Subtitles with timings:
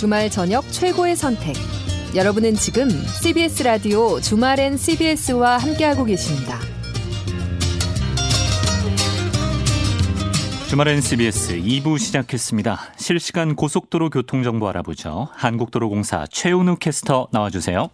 [0.00, 1.52] 주말 저녁 최고의 선택.
[2.16, 6.56] 여러분은 지금 CBS 라디오 주말엔 CBS와 함께하고 계십니다.
[10.70, 12.76] 주말엔 CBS 2부 시작했습니다.
[12.96, 15.28] 실시간 고속도로 교통정보 알아보죠.
[15.34, 17.90] 한국도로공사 최은우 캐스터 나와주세요.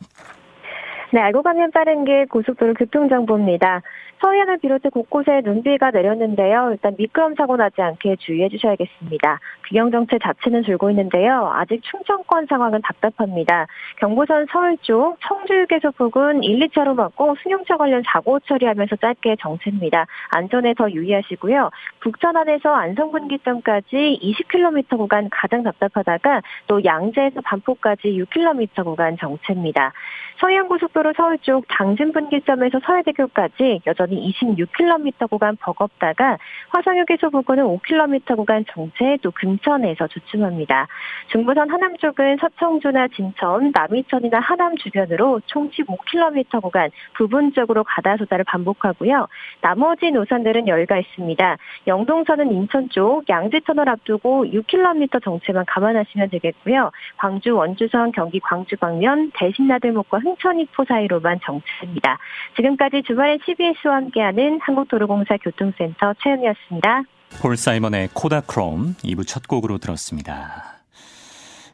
[1.12, 3.82] 네, 알고 가면 빠른 길 고속도로 교통정보입니다.
[4.20, 6.70] 서해안을 비롯해 곳곳에 눈비가 내렸는데요.
[6.72, 9.41] 일단 미끄럼 사고 나지 않게 주의해 주셔야겠습니다.
[9.64, 11.50] 비경정체 자체는 줄고 있는데요.
[11.52, 13.66] 아직 충청권 상황은 답답합니다.
[13.98, 20.06] 경부선 서울 쪽 청주휴게소 부근 1, 2차로 막고 승용차 관련 사고 처리하면서 짧게 정체입니다.
[20.30, 21.70] 안전에 더 유의하시고요.
[22.00, 29.92] 북천안에서 안성분기점까지 20km 구간 가장 답답하다가 또 양재에서 반포까지 6km 구간 정체입니다.
[30.41, 36.38] 서해안고속도로 서울 쪽 당진분기점에서 서해대교까지 여전히 26km 구간 버겁다가
[36.70, 40.86] 화성휴게소 부근은 5km 구간 정체 또 금천에서 주춤합니다.
[41.28, 49.27] 중부선 하남 쪽은 서청주나 진천, 남이천이나 하남 주변으로 총 15km 구간 부분적으로 가다 소다를 반복하고요.
[49.61, 51.56] 나머지 노선들은 열가 있습니다.
[51.86, 56.91] 영동선은 인천 쪽 양지터널 앞두고 6km 정체만 감안하시면 되겠고요.
[57.17, 62.19] 광주 원주선 경기 광주 방면 대신나들목과 흥천이포 사이로만 정체입니다.
[62.56, 67.02] 지금까지 주말에 CBS와 함께하는 한국도로공사 교통센터 최은이었습니다.
[67.41, 70.77] 폴 사이먼의 코다크롬 2부 첫 곡으로 들었습니다.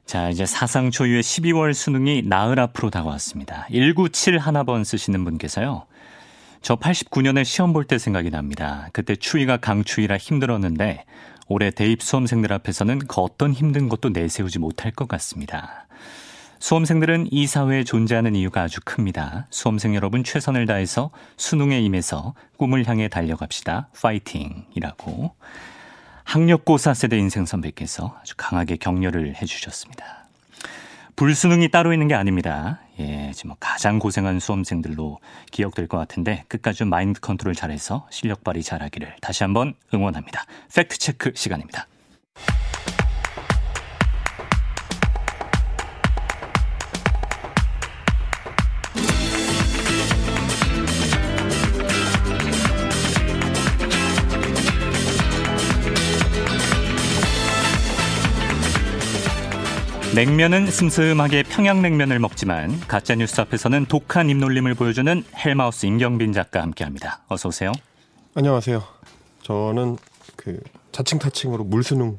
[0.07, 3.67] 자, 이제 사상 초유의 12월 수능이 나흘 앞으로 다가왔습니다.
[3.71, 5.87] 197 하나번 쓰시는 분께서요.
[6.61, 8.89] 저 89년에 시험 볼 때 생각이 납니다.
[8.93, 11.05] 그때 추위가 강추위라 힘들었는데
[11.49, 15.87] 올해 대입 수험생들 앞에서는 그 어떤 힘든 것도 내세우지 못할 것 같습니다.
[16.63, 19.49] 수험생들은 이 사회에 존재하는 이유가 아주 큽니다.
[19.51, 23.89] 수험생 여러분 최선을 다해서 수능에 임해서 꿈을 향해 달려갑시다.
[24.01, 25.35] 파이팅이라고
[26.23, 30.29] 학력고사 세대 인생 선배께서 아주 강하게 격려를 해주셨습니다.
[31.17, 32.79] 불수능이 따로 있는 게 아닙니다.
[33.01, 35.19] 예, 지금 뭐 가장 고생한 수험생들로
[35.51, 40.45] 기억될 것 같은데 끝까지 좀 마인드 컨트롤 잘해서 실력 발휘 잘하기를 다시 한번 응원합니다.
[40.73, 41.89] 팩트 체크 시간입니다.
[60.15, 67.21] 냉면은 슴슴하게 평양냉면을 먹지만 가짜 뉴스 앞에서는 독한 입놀림을 보여주는 헬마우스 임경빈 작가 함께합니다.
[67.29, 67.73] 어서 오세요.
[68.35, 68.83] 안녕하세요.
[69.43, 69.97] 저는
[70.37, 70.61] 그
[70.93, 72.19] 자칭 타칭으로 물수능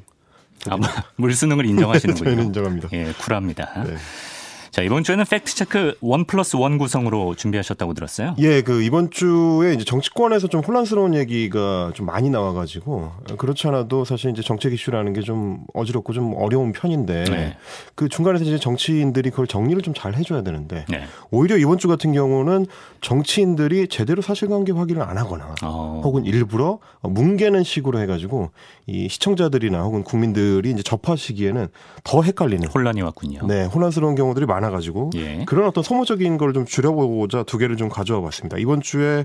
[0.68, 0.76] 아,
[1.16, 2.24] 물수능을 인정하시는군요.
[2.24, 2.88] 저희는 인정합니다.
[2.94, 3.84] 예, 쿨합니다.
[3.84, 3.96] 네.
[4.74, 8.34] 자, 이번 주에는 팩트체크 one plus one 구성으로 준비하셨다고 들었어요?
[8.40, 14.32] 예, 그 이번 주에 이제 정치권에서 좀 혼란스러운 얘기가 좀 많이 나와가지고 그렇지 않아도 사실
[14.32, 17.56] 이제 정책 이슈라는 게 좀 어지럽고 좀 어려운 편인데 네.
[17.94, 21.04] 그 중간에서 이제 정치인들이 그걸 정리를 좀 잘 해줘야 되는데 네.
[21.30, 22.66] 오히려 이번 주 같은 경우는
[23.00, 26.00] 정치인들이 제대로 사실관계 확인을 안 하거나 어.
[26.04, 28.50] 혹은 일부러 뭉개는 식으로 해가지고
[28.88, 31.68] 이 시청자들이나 혹은 국민들이 이제 접하시기에는
[32.02, 33.46] 더 헷갈리는 혼란이 왔군요.
[33.46, 34.63] 네, 혼란스러운 경우들이 많.
[34.64, 35.44] 많아가지고 예.
[35.46, 38.56] 그런 어떤 소모적인 걸 좀 줄여보고자 두 개를 좀 가져와 봤습니다.
[38.58, 39.24] 이번 주에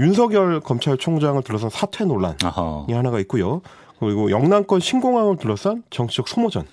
[0.00, 2.84] 윤석열 검찰총장을 둘러싼 사퇴 논란이 아하.
[2.90, 3.62] 하나가 있고요.
[4.00, 6.64] 그리고 영남권 신공항을 둘러싼 정치적 소모전.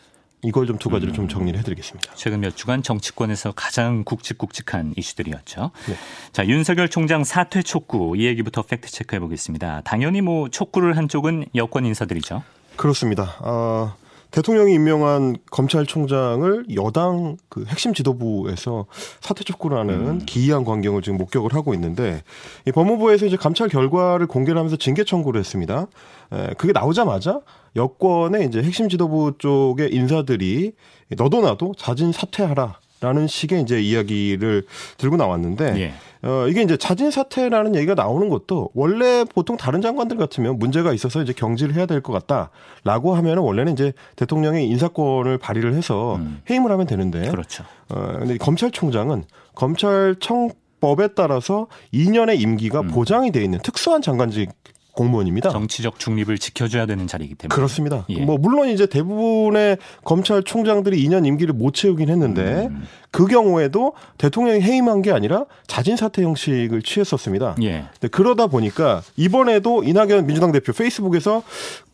[0.44, 1.16] 이걸 좀 두 가지를 음.
[1.16, 2.13] 좀 정리를 해드리겠습니다.
[2.16, 5.69] 최근 몇 주간 정치권에서 가장 굵직굵직한 이슈들이었죠.
[5.88, 5.95] 네.
[6.33, 9.81] 자 윤석열 총장 사퇴 촉구 이 얘기부터 팩트 체크해 보겠습니다.
[9.85, 12.41] 당연히 뭐 촉구를 한 쪽은 여권 인사들이죠.
[12.75, 13.35] 그렇습니다.
[13.41, 13.94] 어,
[14.31, 18.86] 대통령이 임명한 검찰총장을 여당 그 핵심 지도부에서
[19.19, 20.22] 사퇴 촉구를 하는 음.
[20.25, 22.24] 기이한 광경을 지금 목격을 하고 있는데
[22.66, 25.88] 이 법무부에서 이제 감찰 결과를 공개를 하면서 징계 청구를 했습니다.
[26.31, 27.42] 에, 그게 나오자마자
[27.75, 30.74] 여권의 이제 핵심 지도부 쪽의 인사들이
[31.18, 32.80] 너도 나도 자진 사퇴하라.
[33.01, 34.63] 라는 식의 이제 이야기를
[34.97, 35.94] 들고 나왔는데 예.
[36.28, 41.21] 어 이게 이제 자진 사퇴라는 얘기가 나오는 것도 원래 보통 다른 장관들 같으면 문제가 있어서
[41.24, 46.42] 이제 경질을 해야 될 것 같다라고 하면은 원래는 이제 대통령이 인사권을 발휘를 해서 음.
[46.50, 47.63] 해임을 하면 되는데 그렇죠.
[47.89, 49.24] 어 근데 검찰총장은
[49.56, 52.88] 검찰청 법에 따라서 2년의 임기가 음.
[52.88, 54.50] 보장이 돼 있는 특수한 장관직
[54.93, 55.49] 공무원입니다.
[55.49, 58.05] 정치적 중립을 지켜줘야 되는 자리이기 때문에 그렇습니다.
[58.09, 58.23] 예.
[58.23, 62.83] 뭐 물론 이제 대부분의 검찰총장들이 2년 임기를 못 채우긴 했는데 음.
[63.11, 67.55] 그 경우에도 대통령이 해임한 게 아니라 자진 사퇴 형식을 취했었습니다.
[67.63, 67.85] 예.
[68.11, 71.43] 그러다 보니까 이번에도 이낙연 민주당 대표 페이스북에서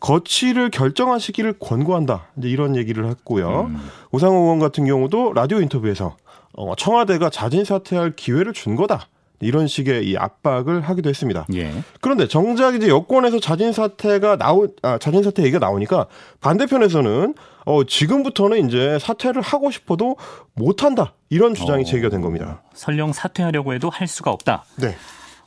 [0.00, 2.26] 거취를 결정하시기를 권고한다.
[2.38, 3.68] 이제 이런 얘기를 했고요.
[3.70, 3.78] 음.
[4.12, 6.16] 우상호 의원 같은 경우도 라디오 인터뷰에서
[6.54, 9.06] 어, 청와대가 자진 사퇴할 기회를 준 거다.
[9.40, 11.46] 이런 식의 이 압박을 하기도 했습니다.
[11.54, 11.72] 예.
[12.00, 16.06] 그런데 정작 이제 여권에서 자진 사퇴가 나오 아, 자진 사퇴 얘기가 나오니까
[16.40, 17.34] 반대편에서는
[17.66, 20.16] 어 지금부터는 이제 사퇴를 하고 싶어도
[20.54, 21.12] 못 한다.
[21.30, 22.62] 이런 주장이 어, 제기가 된 겁니다.
[22.74, 24.64] 설령 사퇴하려고 해도 할 수가 없다.
[24.76, 24.96] 네.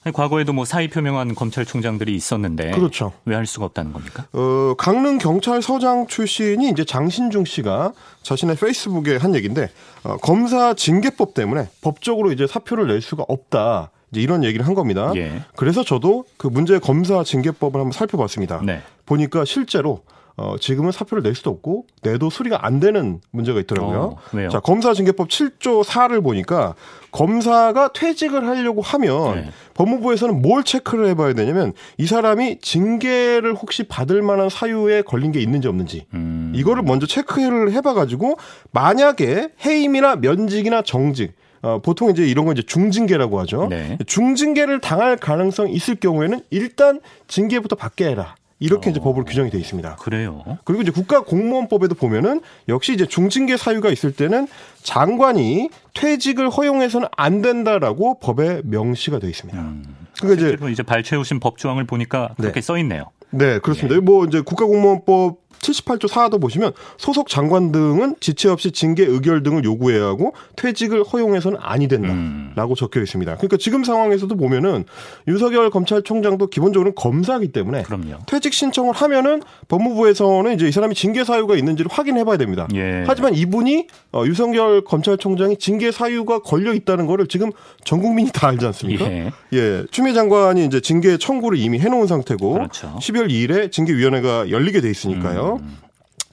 [0.04, 3.14] 아니, 과거에도 뭐 사의 표명한 검찰총장들이 있었는데 그렇죠.
[3.26, 4.26] 왜 할 수가 없다는 겁니까?
[4.34, 7.94] 어, 강릉 경찰서장 출신이 이제 장신중 씨가
[8.24, 9.70] 자신의 페이스북에 한 얘기인데
[10.04, 13.92] 어, 검사 징계법 때문에 법적으로 이제 사표를 낼 수가 없다.
[14.12, 15.12] 이제 이런 얘기를 한 겁니다.
[15.16, 15.44] 예.
[15.56, 18.62] 그래서 저도 그 문제 검사 징계법을 한번 살펴봤습니다.
[18.64, 18.82] 네.
[19.06, 20.02] 보니까 실제로
[20.38, 24.18] 어, 지금은 사표를 낼 수도 없고 내도 수리가 안 되는 문제가 있더라고요.
[24.34, 24.48] 어?
[24.50, 26.74] 자, 검사 징계법 7조 4를 보니까
[27.12, 29.50] 검사가 퇴직을 하려고 하면 네.
[29.74, 35.68] 법무부에서는 뭘 체크를 해봐야 되냐면 이 사람이 징계를 혹시 받을 만한 사유에 걸린 게 있는지
[35.68, 36.52] 없는지 음.
[36.56, 38.38] 이거를 먼저 체크를 해봐가지고
[38.72, 43.68] 만약에 해임이나 면직이나 정직 어, 보통 이제 이런 건 이제 중징계라고 하죠.
[43.70, 43.98] 네.
[44.08, 48.36] 중징계를 당할 가능성이 있을 경우에는 일단 징계부터 받게 해라.
[48.62, 48.92] 이렇게 어.
[48.92, 49.96] 이제 법으로 규정이 되어 있습니다.
[49.96, 50.44] 그래요.
[50.64, 54.48] 그리고 이제 국가공무원법에도 보면은 역시 이제 중징계 사유가 있을 때는
[54.84, 59.74] 장관이 퇴직을 허용해서는 안 된다라고 법에 명시가 되어 있습니다.
[60.22, 62.62] 그러니까 이제 이제 발췌해오신 법조항을 보니까 그렇게 네.
[62.62, 63.06] 써 있네요.
[63.32, 64.00] 네, 그렇습니다.
[64.00, 70.04] 뭐 이제 국가공무원법 78조 4도 보시면 소속 장관 등은 지체 없이 징계 의결 등을 요구해야
[70.06, 72.76] 하고 퇴직을 허용해서는 아니 된다라고 음.
[72.76, 73.36] 적혀 있습니다.
[73.38, 74.86] 그러니까 지금 상황에서도 보면은
[75.28, 78.18] 윤석열 검찰총장도 기본적으로 검사이기 때문에 그럼요.
[78.28, 82.68] 퇴직 신청을 하면은 법무부에서는 이제 이 사람이 징계 사유가 있는지를 확인해 봐야 됩니다.
[82.76, 83.04] 예.
[83.08, 87.52] 하지만 이분이 어, 윤석열 검찰총장이 징계 사유가 걸려 있다는 거를 지금
[87.84, 89.06] 전 국민이 다 알지 않습니까?
[89.06, 89.32] 예.
[89.54, 92.96] 예, 추미애 장관이 이제 징계 청구를 이미 해 놓은 상태고 그렇죠.
[93.00, 95.51] 12월 2일에 징계위원회가 열리게 돼 있으니까요.
[95.51, 95.51] 음.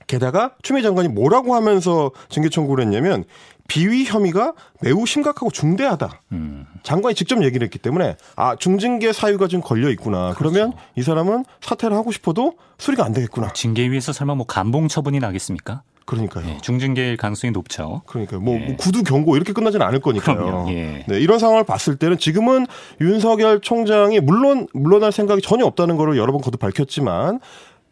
[0.06, 3.24] 게다가 추미애 장관이 뭐라고 하면서 징계 청구를 했냐면
[3.68, 6.22] 비위 혐의가 매우 심각하고 중대하다.
[6.32, 6.64] 음.
[6.82, 10.34] 장관이 직접 얘기를 했기 때문에 아 중징계 사유가 지금 걸려 있구나.
[10.38, 10.86] 그러면 그렇죠.
[10.96, 13.52] 이 사람은 사퇴를 하고 싶어도 수리가 안 되겠구나.
[13.52, 15.82] 징계위에서 설마 뭐 감봉 처분이 나겠습니까?
[16.06, 16.48] 그러니까요.
[16.48, 18.00] 예, 중징계일 가능성이 높죠.
[18.06, 18.58] 그러니까 뭐, 예.
[18.60, 20.64] 뭐 구두 경고 이렇게 끝나지는 않을 거니까요.
[20.70, 21.04] 예.
[21.06, 22.66] 네, 이런 상황을 봤을 때는 지금은
[23.02, 27.40] 윤석열 총장이 물론 물러날 생각이 전혀 없다는 거를 여러 번 거듭 밝혔지만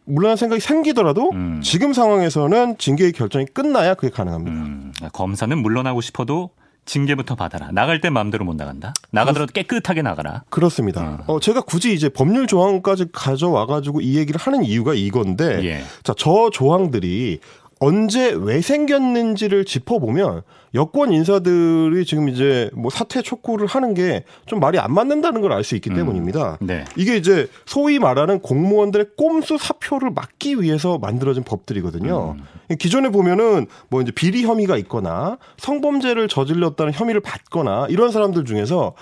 [0.07, 1.61] 물러날 생각이 생기더라도 음.
[1.63, 4.57] 지금 상황에서는 징계의 결정이 끝나야 그게 가능합니다.
[4.57, 6.51] 음, 검사는 물러나고 싶어도
[6.87, 7.71] 징계부터 받아라.
[7.73, 8.95] 나갈 때 마음대로 못 나간다.
[9.11, 10.45] 나가더라도 깨끗하게 나가라.
[10.49, 11.25] 그렇습니다.
[11.27, 15.83] 어, 제가 굳이 이제 법률 조항까지 가져와 가지고 이 얘기를 하는 이유가 이건데, 예.
[16.05, 17.41] 자, 저 조항들이
[17.79, 20.43] 언제 왜 생겼는지를 짚어보면
[20.75, 25.63] 여권 인사들이 지금 이제 뭐 사퇴 촉구를 하는 게 좀 말이 안 맞는다는 걸 알
[25.65, 26.59] 수 있기 때문입니다.
[26.61, 26.85] 네.
[26.97, 32.37] 이게 이제 소위 말하는 공무원들의 꼼수 사표를 막기 위해서 만들어진 법들이거든요.
[32.79, 38.95] 기존에 보면은 뭐 이제 비리 혐의가 있거나 성범죄를 저질렀다는 혐의를 받거나 이런 사람들 중에서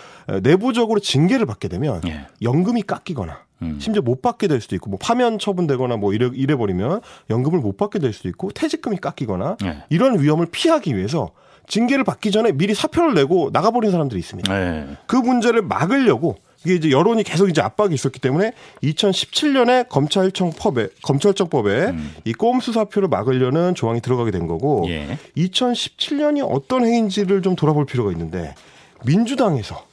[0.42, 2.26] 내부적으로 징계를 받게 되면 예.
[2.42, 3.78] 연금이 깎이거나 음.
[3.80, 7.00] 심지어 못 받게 될 수도 있고 뭐 파면 처분되거나 뭐 이래, 이래 버리면
[7.30, 9.84] 연금을 못 받게 될 수도 있고 퇴직금이 깎이거나 예.
[9.90, 11.30] 이런 위험을 피하기 위해서
[11.66, 14.54] 징계를 받기 전에 미리 사표를 내고 나가버린 사람들이 있습니다.
[14.54, 14.86] 예.
[15.06, 18.52] 그 문제를 막으려고 이게 이제 여론이 계속 이제 압박이 있었기 때문에
[18.82, 22.14] 2017년에 검찰청법에 검찰청법에 음.
[22.24, 25.18] 이 꼼수 사표를 막으려는 조항이 들어가게 된 거고 예.
[25.36, 28.54] 2017년이 어떤 해인지를 좀 돌아볼 필요가 있는데
[29.04, 29.84] 민주당에서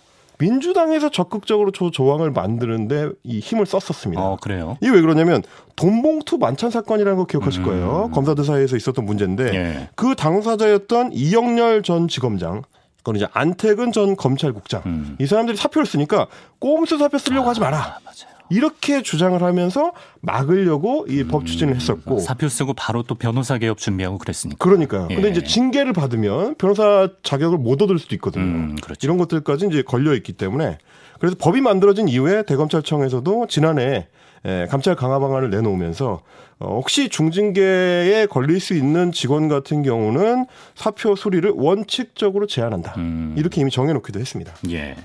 [0.41, 4.21] 민주당에서 적극적으로 저 조항을 만드는데 이 힘을 썼었습니다.
[4.21, 4.75] 어, 그래요.
[4.81, 5.43] 이게 왜 그러냐면
[5.75, 7.65] 돈봉투 만찬 사건이라는 거 기억하실 음.
[7.65, 8.09] 거예요.
[8.11, 9.89] 검사들 사이에서 있었던 문제인데 예.
[9.95, 12.63] 그 당사자였던 이영렬 전 지검장,
[12.97, 15.15] 그건 이제 안태근 전 검찰국장 음.
[15.19, 16.27] 이 사람들이 사표를 쓰니까
[16.59, 17.77] 꼼수 사표 쓰려고 하지 마라.
[17.77, 18.40] 아, 맞아요.
[18.51, 21.45] 이렇게 주장을 하면서 막으려고 이법 음.
[21.45, 24.57] 추진을 했었고 사표 쓰고 바로 또 변호사 개업 준비하고 그랬으니까.
[24.63, 25.07] 그러니까요.
[25.07, 25.31] 근데 예.
[25.31, 28.43] 이제 징계를 받으면 변호사 자격을 못 얻을 수도 있거든요.
[28.43, 28.99] 음, 그렇죠.
[29.07, 30.77] 이런 것들까지 이제 걸려 있기 때문에
[31.19, 34.07] 그래서 법이 만들어진 이후에 대검찰청에서도 지난해
[34.45, 36.21] 예, 감찰 강화 방안을 내놓으면서
[36.59, 42.95] 어, 혹시 중징계에 걸릴 수 있는 직원 같은 경우는 사표 수리를 원칙적으로 제한한다.
[42.97, 43.35] 음.
[43.37, 44.53] 이렇게 이미 정해놓기도 했습니다.
[44.69, 44.95] 예.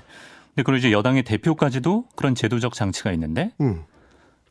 [0.57, 3.83] 근데 그리고 이제 여당의 대표까지도 그런 제도적 장치가 있는데 음.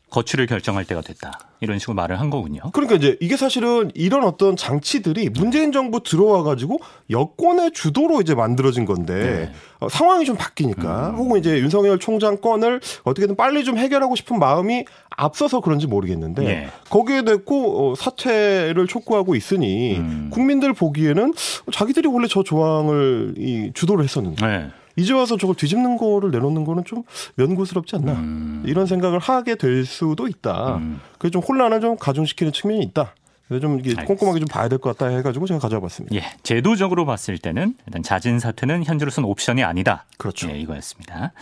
[0.09, 1.41] 거취를 결정할 때가 됐다.
[1.59, 2.61] 이런 식으로 말을 한 거군요.
[2.73, 6.79] 그러니까 이제 이게 사실은 이런 어떤 장치들이 문재인 정부 들어와 가지고
[7.11, 9.53] 여권의 주도로 이제 만들어진 건데 네.
[9.81, 14.85] 어, 상황이 좀 바뀌니까 혹은 이제 윤석열 총장 건을 어떻게든 빨리 좀 해결하고 싶은 마음이
[15.11, 16.69] 앞서서 그런지 모르겠는데 예.
[16.89, 20.31] 거기에 대고 어, 사퇴를 촉구하고 있으니 음.
[20.33, 21.35] 국민들 보기에는
[21.73, 24.71] 자기들이 원래 저 조항을 이 주도를 했었는데 네.
[24.97, 27.03] 이제 와서 저걸 뒤집는 거를 내놓는 거는 좀
[27.37, 28.62] 면고스럽지 않나 음.
[28.67, 30.76] 이런 생각을 하게 될 수도 있다.
[30.76, 31.00] 음.
[31.19, 33.15] 그게 좀 혼란을 좀 가중시키는 측면이 있다.
[33.49, 34.05] 그래서 좀 이게 알겠습니다.
[34.07, 36.17] 꼼꼼하게 좀 봐야 될 것 같다 해가지고 제가 가져와 봤습니다.
[36.17, 40.05] 예, 제도적으로 봤을 때는 일단 자진 사퇴는 현재로서는 옵션이 아니다.
[40.19, 40.50] 그렇죠.
[40.50, 41.33] 예, 이거였습니다.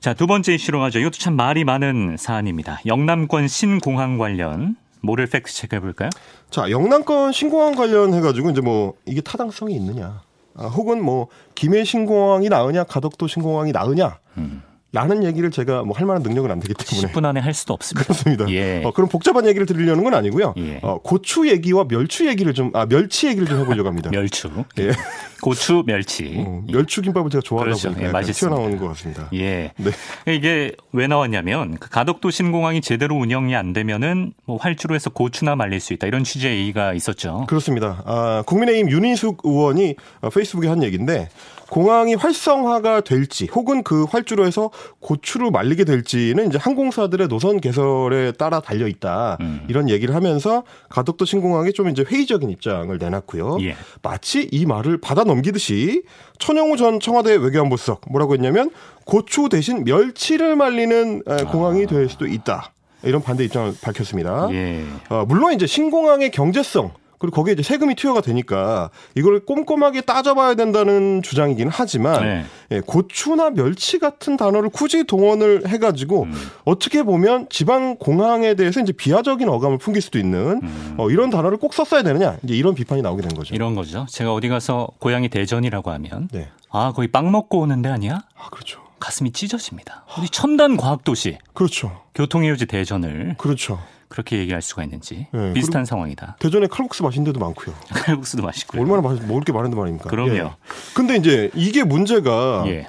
[0.00, 0.98] 자, 두 번째 이슈로 가죠.
[0.98, 2.80] 이것도 참 말이 많은 사안입니다.
[2.86, 6.10] 영남권 신공항 관련 뭐를 팩트 체크해 볼까요?
[6.50, 10.22] 자, 영남권 신공항 관련해 가지고 이제 뭐 이게 타당성이 있느냐,
[10.58, 14.62] 아, 혹은 뭐 김해 신공항이 나으냐, 가덕도 신공항이 나으냐, 음.
[14.92, 18.04] 라는 얘기를 제가 뭐 할 만한 능력은 안 되기 때문에 10분 안에 할 수도 없습니다.
[18.04, 18.48] 그렇습니다.
[18.50, 18.82] 예.
[18.84, 20.54] 어, 그런 복잡한 얘기를 드리려는 건 아니고요.
[20.58, 20.78] 예.
[20.82, 24.08] 어, 고추 얘기와 멸추 얘기를 좀, 아, 멸치 얘기를 좀 해보려고 합니다.
[24.12, 24.92] 멸추, 예.
[25.42, 26.34] 고추, 멸치.
[26.38, 27.88] 어, 멸추 김밥을 제가 좋아하다 그렇죠.
[27.88, 28.56] 보니까 예, 맛있습니다.
[28.56, 29.28] 튀어나오는 것 같습니다.
[29.34, 29.72] 예.
[29.76, 29.90] 네.
[30.34, 35.80] 이게 왜 나왔냐면 그 가덕도 신공항이 제대로 운영이 안 되면은 뭐 활주로 해서 고추나 말릴
[35.80, 37.46] 수 있다 이런 취지의 얘기가 있었죠.
[37.48, 38.02] 그렇습니다.
[38.06, 41.28] 아, 국민의힘 윤인숙 의원이 어, 페이스북에 한 얘기인데
[41.70, 44.70] 공항이 활성화가 될지 혹은 그 활주로 에서
[45.00, 49.36] 고추를 말리게 될지는 이제 항공사들의 노선 개설에 따라 달려 있다.
[49.40, 49.64] 음.
[49.68, 53.58] 이런 얘기를 하면서 가덕도 신공항이 좀 이제 회의적인 입장을 내놨고요.
[53.62, 53.76] 예.
[54.02, 56.02] 마치 이 말을 받아 넘기듯이
[56.38, 58.70] 천영우 전 청와대 외교안보 수석 뭐라고 했냐면
[59.04, 62.72] 고추 대신 멸치를 말리는 에, 공항이 될 수도 있다.
[63.02, 64.48] 이런 반대 입장을 밝혔습니다.
[64.52, 64.84] 예.
[65.08, 71.22] 어, 물론 이제 신공항의 경제성 그리고 거기에 이제 세금이 투여가 되니까 이걸 꼼꼼하게 따져봐야 된다는
[71.22, 72.44] 주장이긴 하지만 네.
[72.72, 76.32] 예, 고추나 멸치 같은 단어를 굳이 동원을 해가지고 음.
[76.64, 80.60] 어떻게 보면 지방 공항에 대해서 이제 비하적인 어감을 풍길 수도 있는
[80.98, 83.54] 어, 이런 단어를 꼭 썼어야 되느냐 이제 이런 비판이 나오게 된 거죠.
[83.54, 83.56] 음.
[83.56, 84.06] 이런 거죠.
[84.08, 88.20] 제가 어디 가서 고향이 대전이라고 하면 네, 아 거기 빵 먹고 오는 데 아니야?
[88.36, 90.04] 아 그렇죠, 가슴이 찢어집니다.
[90.18, 93.78] 우리 첨단 과학 도시 그렇죠, 교통이유지 대전을 그렇죠.
[94.08, 96.36] 그렇게 얘기할 수가 있는지 네, 비슷한 상황이다.
[96.40, 97.72] 대전에 칼국수 맛있는 데도 많고요.
[97.88, 98.82] 칼국수도 맛있고요.
[98.82, 100.10] 얼마나 맛 먹을 게 많은데 말입니까?
[100.10, 100.34] 그럼요.
[100.34, 100.50] 예.
[100.94, 102.88] 근데 이제 이게 문제가 예.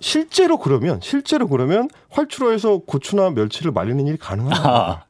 [0.00, 4.66] 실제로 그러면 실제로 그러면 활주로에서 고추나 멸치를 말리는 일이 가능한가?
[4.66, 5.04] 아,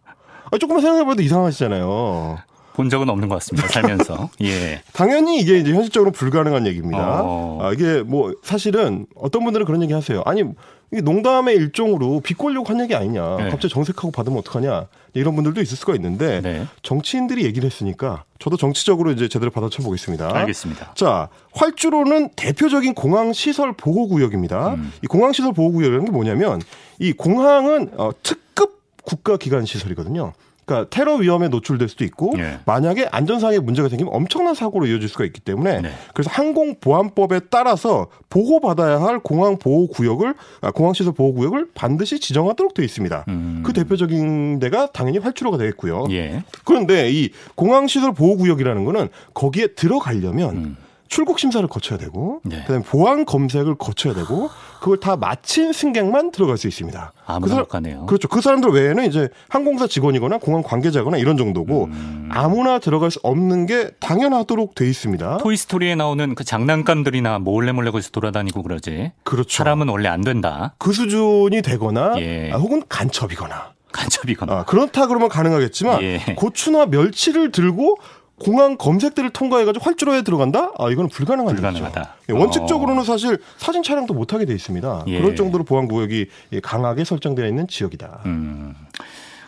[0.51, 2.39] 아, 조금만 생각해봐도 이상하시잖아요.
[2.81, 3.69] 본 적은 없는 것 같습니다.
[3.69, 4.31] 살면서.
[4.41, 4.81] 예.
[4.95, 7.21] 당연히 이게 이제 현실적으로 불가능한 얘기입니다.
[7.23, 7.59] 어.
[7.61, 10.23] 아, 이게 뭐 사실은 어떤 분들은 그런 얘기 하세요.
[10.25, 10.43] 아니
[10.91, 13.37] 이게 농담의 일종으로 비꼬려고 한 얘기 아니냐.
[13.37, 13.51] 네.
[13.51, 14.87] 갑자기 정색하고 받으면 어떡하냐.
[15.13, 16.67] 이런 분들도 있을 수가 있는데 네.
[16.83, 20.35] 정치인들이 얘기를 했으니까 저도 정치적으로 이제 제대로 받아쳐 보겠습니다.
[20.35, 20.95] 알겠습니다.
[20.95, 24.75] 자, 활주로는 대표적인 공항 시설 보호 구역입니다.
[24.75, 24.91] 음.
[25.03, 26.63] 이 공항 시설 보호 구역이라는 게 뭐냐면
[26.99, 30.33] 이 공항은 어, 특급 국가 기관 시설이거든요.
[30.71, 32.61] 그러니까 테러 위험에 노출될 수도 있고 예.
[32.65, 35.91] 만약에 안전상의 문제가 생기면 엄청난 사고로 이어질 수가 있기 때문에 네.
[36.15, 42.73] 그래서 항공보안법에 따라서 보호받아야 할 공항 보호 구역을 아, 공항 시설 보호 구역을 반드시 지정하도록
[42.75, 43.25] 되어 있습니다.
[43.29, 43.63] 음.
[43.67, 46.07] 그 대표적인 데가 당연히 활주로가 되겠고요.
[46.13, 46.45] 예.
[46.65, 50.77] 그런데 이 공항 시설 보호 구역이라는 거는 거기에 들어가려면 음.
[51.11, 52.61] 출국 심사를 거쳐야 되고 네.
[52.63, 54.49] 그다음에 보안 검색을 거쳐야 되고
[54.79, 57.13] 그걸 다 마친 승객만 들어갈 수 있습니다.
[57.27, 58.07] 아무나 그 사람- 못 가네요.
[58.07, 58.29] 그렇죠.
[58.29, 62.29] 그 사람들 외에는 이제 항공사 직원이거나 공항 관계자거나 이런 정도고 음.
[62.33, 65.39] 아무나 들어갈 수 없는 게 당연하도록 돼 있습니다.
[65.39, 69.11] 토이 스토리에 나오는 그 장난감들이나 몰래 몰래 거기서 돌아다니고 그러지.
[69.25, 69.49] 그렇죠.
[69.51, 70.75] 사람은 원래 안 된다.
[70.79, 72.53] 그 수준이 되거나 예.
[72.53, 74.53] 아, 혹은 간첩이거나 간첩이거나.
[74.53, 76.21] 아, 그렇다 그러면 가능하겠지만 예.
[76.37, 77.97] 고추나 멸치를 들고
[78.41, 80.73] 공항 검색대를 통과해가지고 활주로에 들어간다?
[80.79, 82.01] 아 이거는 불가능한 불가능하다.
[82.01, 82.13] 일이죠.
[82.31, 85.05] 예, 원칙적으로는 사실 사진 촬영도 못 하게 돼 있습니다.
[85.09, 85.21] 예.
[85.21, 88.23] 그럴 정도로 보안 구역이 예, 강하게 설정되어 있는 지역이다.
[88.27, 88.75] 음.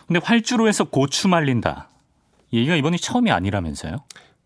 [0.06, 1.88] 근데 활주로에서 고추 말린다.
[2.52, 3.96] 얘기가 이번이 처음이 아니라면서요?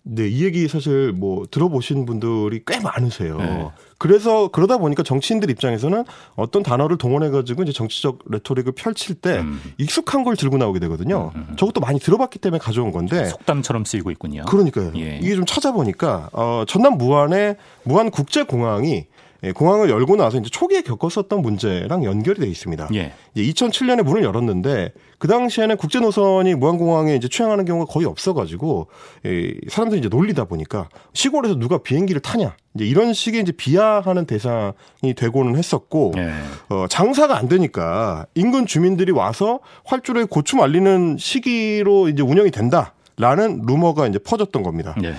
[0.08, 3.38] 네, 이 얘기 사실 뭐 들어보신 분들이 꽤 많으세요.
[3.38, 3.68] 네.
[3.98, 6.04] 그래서 그러다 보니까 정치인들 입장에서는
[6.36, 9.60] 어떤 단어를 동원해가지고 이제 정치적 레토릭을 펼칠 때 음.
[9.78, 11.32] 익숙한 걸 들고 나오게 되거든요.
[11.56, 14.44] 저것도 많이 들어봤기 때문에 가져온 건데 속담처럼 쓰이고 있군요.
[14.44, 14.92] 그러니까요.
[14.96, 15.18] 예.
[15.20, 19.06] 이게 좀 찾아보니까 어, 전남 무안의 무안 국제공항이
[19.46, 22.88] 예, 공항을 열고 나서 이제 초기에 겪었었던 문제랑 연결이 돼 있습니다.
[22.94, 23.12] 예.
[23.34, 28.88] 이제 2007년에 문을 열었는데 그 당시에는 국제 노선이 무안공항에 이제 취항하는 경우가 거의 없어가지고
[29.24, 35.14] 예, 사람들이 이제 놀리다 보니까 시골에서 누가 비행기를 타냐 이제 이런 식의 이제 비하하는 대상이
[35.16, 36.32] 되고는 했었고 예.
[36.68, 44.08] 어, 장사가 안 되니까 인근 주민들이 와서 활주로에 고추 말리는 시기로 이제 운영이 된다라는 루머가
[44.08, 44.96] 이제 퍼졌던 겁니다.
[45.04, 45.14] 예.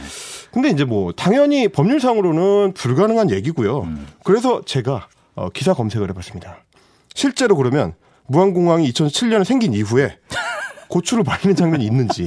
[0.58, 3.82] 근데 이제 뭐 당연히 법률상으로는 불가능한 얘기고요.
[3.82, 4.08] 음.
[4.24, 6.58] 그래서 제가 어, 기사 검색을 해봤습니다.
[7.14, 7.94] 실제로 그러면
[8.26, 10.18] 무안공항이 2007년에 생긴 이후에
[10.90, 12.26] 고추를 말리는 장면이 있는지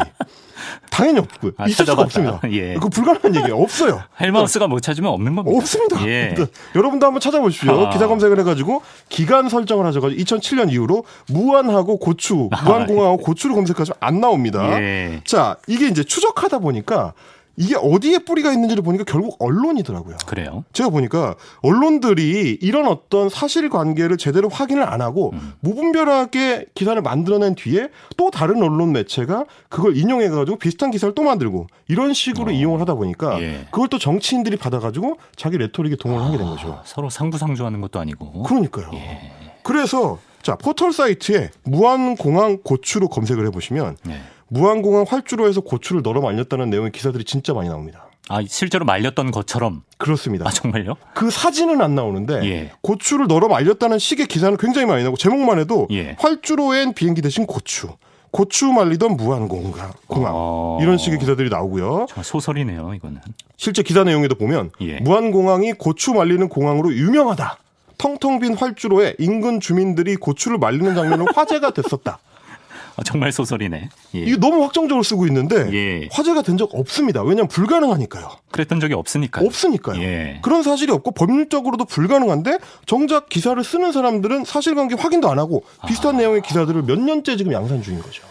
[0.92, 1.52] 당연히 없고요.
[1.56, 2.04] 아, 있을 수가 찾아봤다.
[2.04, 2.40] 없습니다.
[2.52, 2.74] 예.
[2.74, 3.60] 그 불가능한 얘기예요.
[3.60, 4.00] 없어요.
[4.20, 5.56] 헬마우스가 못 찾으면 없는 겁니다.
[5.56, 6.06] 없습니다.
[6.06, 6.30] 예.
[6.32, 7.86] 그러니까 여러분도 한번 찾아보십시오.
[7.86, 7.90] 아.
[7.90, 14.60] 기사 검색을 해가지고 기간 설정을 하셔가지고 2007년 이후로 무안하고 고추, 무안공항하고 고추를 검색하시면 안 나옵니다.
[14.60, 14.80] 아.
[14.80, 15.20] 예.
[15.24, 17.12] 자, 이게 이제 추적하다 보니까
[17.60, 20.16] 이게 어디에 뿌리가 있는지를 보니까 결국 언론이더라고요.
[20.24, 20.64] 그래요?
[20.72, 25.52] 제가 보니까 언론들이 이런 어떤 사실관계를 제대로 확인을 안 하고 음.
[25.60, 32.14] 무분별하게 기사를 만들어낸 뒤에 또 다른 언론 매체가 그걸 인용해가지고 비슷한 기사를 또 만들고 이런
[32.14, 32.50] 식으로 어.
[32.50, 33.66] 이용을 하다 보니까 예.
[33.70, 36.78] 그걸 또 정치인들이 받아가지고 자기 레토릭에 동원을 하게 된 거죠.
[36.80, 38.44] 아, 서로 상부상조하는 것도 아니고.
[38.44, 38.88] 그러니까요.
[38.94, 39.32] 예.
[39.62, 44.18] 그래서 자 포털 사이트에 무한공항 고추로 검색을 해보시면 네.
[44.50, 48.06] 무한공항 활주로 해서 고추를 널어 말렸다는 내용의 기사들이 진짜 많이 나옵니다.
[48.28, 49.82] 아 실제로 말렸던 것처럼.
[49.96, 50.46] 그렇습니다.
[50.46, 50.96] 아 정말요?
[51.14, 52.72] 그 사진은 안 나오는데 예.
[52.82, 56.16] 고추를 널어 말렸다는 식의 기사는 굉장히 많이 나오고 제목만 해도 예.
[56.18, 57.88] 활주로엔 비행기 대신 고추,
[58.30, 60.78] 고추 말리던 무한공항, 공항 어.
[60.80, 62.06] 이런 식의 기사들이 나오고요.
[62.22, 63.20] 소설이네요 이거는.
[63.56, 64.98] 실제 기사 내용에도 보면 예.
[65.00, 67.58] 무한공항이 고추 말리는 공항으로 유명하다.
[67.98, 72.18] 텅텅 빈 활주로에 인근 주민들이 고추를 말리는 장면은 화제가 됐었다.
[73.00, 73.88] 아, 정말 소설이네.
[74.14, 74.18] 예.
[74.18, 76.08] 이게 너무 확정적으로 쓰고 있는데 예.
[76.12, 77.22] 화제가 된 적 없습니다.
[77.22, 78.28] 왜냐하면 불가능하니까요.
[78.50, 79.40] 그랬던 적이 없으니까.
[79.40, 80.02] 없으니까요.
[80.02, 80.40] 예.
[80.42, 86.18] 그런 사실이 없고 법률적으로도 불가능한데 정작 기사를 쓰는 사람들은 사실관계 확인도 안 하고 비슷한 아.
[86.18, 88.22] 내용의 기사들을 몇 년째 지금 양산 중인 거죠.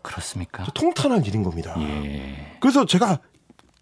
[0.00, 0.64] 그렇습니까?
[0.72, 1.74] 통탄한 일인 겁니다.
[1.80, 2.56] 예.
[2.60, 3.18] 그래서 제가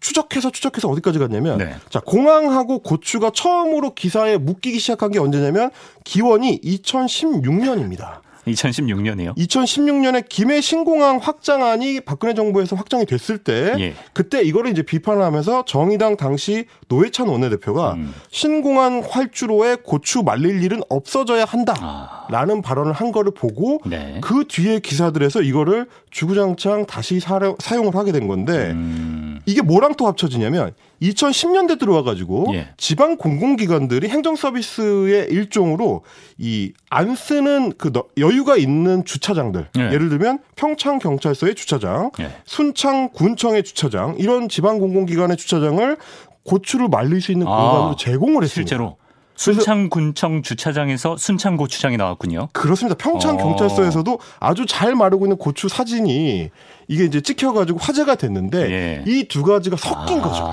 [0.01, 1.75] 추적해서 추적해서 어디까지 갔냐면 네.
[1.89, 5.69] 자 공항하고 고추가 처음으로 기사에 묶이기 시작한 게 언제냐면
[6.03, 8.19] 기원이 2016년입니다.
[8.47, 9.35] 2016년이요.
[9.37, 13.93] 2016년에 김해 신공항 확장안이 박근혜 정부에서 확정이 됐을 때 예.
[14.13, 18.13] 그때 이거를 이제 비판을 하면서 정의당 당시 노회찬 원내대표가 음.
[18.29, 21.45] 신공항 활주로에 고추 말릴 일은 없어져야 아.
[21.45, 24.19] 한다라는 발언을 한 거를 보고 네.
[24.21, 29.39] 그 뒤에 기사들에서 이거를 주구장창 다시 사용, 사용을 하게 된 건데 음.
[29.45, 32.67] 이게 뭐랑 또 합쳐지냐면 2010년대 들어와가지고 예.
[32.77, 36.03] 지방 공공기관들이 행정 서비스의 일종으로
[36.37, 39.81] 이 안 쓰는 그 너- 여유가 있는 주차장들 예.
[39.93, 42.31] 예를 들면 평창 경찰서의 주차장, 예.
[42.45, 45.97] 순창 군청의 주차장 이런 지방 공공기관의 주차장을
[46.43, 48.67] 고추를 말릴 수 있는 아, 공간으로 제공을 했습니다.
[48.69, 48.97] 실제로
[49.35, 52.49] 순창군청 주차장에서 순창 고추장이 나왔군요.
[52.53, 52.95] 그렇습니다.
[52.95, 53.37] 평창 어.
[53.37, 56.49] 경찰서에서도 아주 잘 마르고 있는 고추 사진이
[56.87, 59.03] 이게 이제 찍혀가지고 화제가 됐는데 예.
[59.07, 60.43] 이두 가지가 섞인 거죠.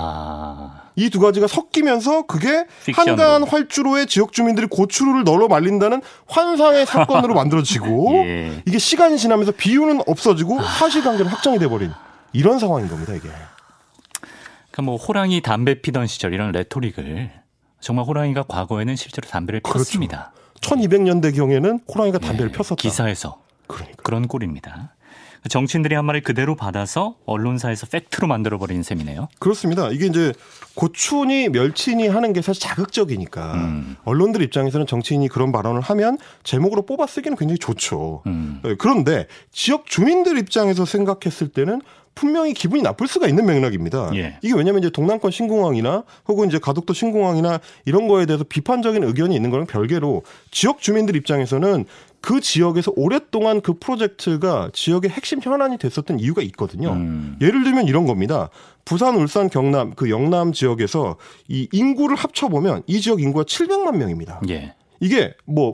[0.99, 1.05] 아.
[1.05, 3.21] 이두 가지가 섞이면서 그게 픽션으로.
[3.23, 8.61] 한간 활주로에 지역 주민들이 고추를 널어 말린다는 환상의 사건으로 만들어지고 예.
[8.65, 11.91] 이게 시간이 지나면서 비유는 없어지고 사실관계는 확정이 돼버린
[12.33, 13.29] 이런 상황인 겁니다 이게.
[14.71, 17.31] 그러니까 뭐 호랑이 담배 피던 시절 이런 레토릭을
[17.79, 19.79] 정말 호랑이가 과거에는 실제로 담배를 그렇죠.
[19.79, 20.31] 폈습니다.
[20.61, 22.75] 1200년대 경에는 호랑이가 담배를 예, 폈었다.
[22.75, 24.01] 기사에서 그러니까.
[24.03, 24.93] 그런 꼴입니다.
[25.47, 29.29] 정치인들이 한 말을 그대로 받아서 언론사에서 팩트로 만들어버린 셈이네요.
[29.39, 29.89] 그렇습니다.
[29.89, 30.33] 이게 이제
[30.75, 33.95] 고추니 멸치니 하는 게 사실 자극적이니까 음.
[34.03, 38.23] 언론들 입장에서는 정치인이 그런 발언을 하면 제목으로 뽑아 쓰기는 굉장히 좋죠.
[38.27, 38.61] 음.
[38.65, 41.81] 예, 그런데 지역 주민들 입장에서 생각했을 때는
[42.15, 44.11] 분명히 기분이 나쁠 수가 있는 맥락입니다.
[44.15, 44.37] 예.
[44.41, 49.49] 이게 왜냐하면 이제 동남권 신공항이나 혹은 이제 가덕도 신공항이나 이런 거에 대해서 비판적인 의견이 있는
[49.49, 51.85] 거랑 별개로 지역 주민들 입장에서는
[52.21, 56.91] 그 지역에서 오랫동안 그 프로젝트가 지역의 핵심 현안이 됐었던 이유가 있거든요.
[56.91, 57.37] 음.
[57.41, 58.49] 예를 들면 이런 겁니다.
[58.85, 64.41] 부산, 울산, 경남, 그 영남 지역에서 이 인구를 합쳐 보면 이 지역 인구가 700만 명입니다.
[64.49, 64.73] 예.
[64.99, 65.71] 이게 뭐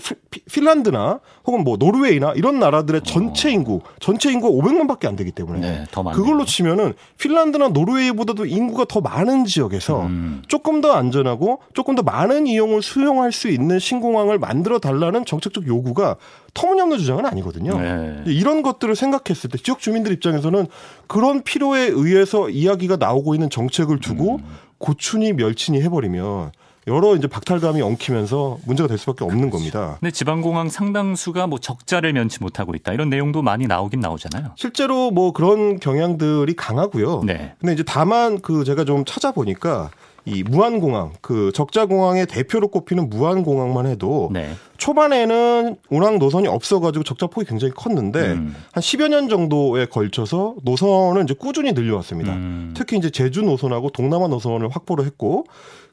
[0.51, 5.83] 핀란드나 혹은 뭐 노르웨이나 이런 나라들의 전체 인구, 전체 인구가 500만밖에 안 되기 때문에 네,
[5.91, 6.03] 더.
[6.03, 10.43] 그걸로 치면은 핀란드나 노르웨이보다도 인구가 더 많은 지역에서 음.
[10.47, 16.17] 조금 더 안전하고 조금 더 많은 이용을 수용할 수 있는 신공항을 만들어 달라는 정책적 요구가
[16.53, 17.79] 터무니없는 주장은 아니거든요.
[17.79, 18.23] 네.
[18.27, 20.67] 이런 것들을 생각했을 때 지역 주민들 입장에서는
[21.07, 24.43] 그런 필요에 의해서 이야기가 나오고 있는 정책을 두고 음.
[24.77, 26.51] 고추니 멸치니 해버리면
[26.87, 29.97] 여러 이제 박탈감이 엉키면서 문제가 될 수밖에 없는 겁니다.
[29.99, 34.51] 근데 지방공항 상당수가 뭐 적자를 면치 못하고 있다 이런 내용도 많이 나오긴 나오잖아요.
[34.55, 37.23] 실제로 뭐 그런 경향들이 강하고요.
[37.25, 37.55] 네.
[37.59, 39.89] 근데 이제 다만 그 제가 좀 찾아보니까
[40.25, 44.49] 이 무한공항 그 적자공항의 대표로 꼽히는 무한공항만 해도 네.
[44.77, 48.55] 초반에는 운항 노선이 없어가지고 적자 폭이 굉장히 컸는데 음.
[48.73, 52.33] 한 10여 년 정도에 걸쳐서 노선을 이제 꾸준히 늘려왔습니다.
[52.33, 52.73] 음.
[52.75, 55.45] 특히 이제 제주 노선하고 동남아 노선을 확보를 했고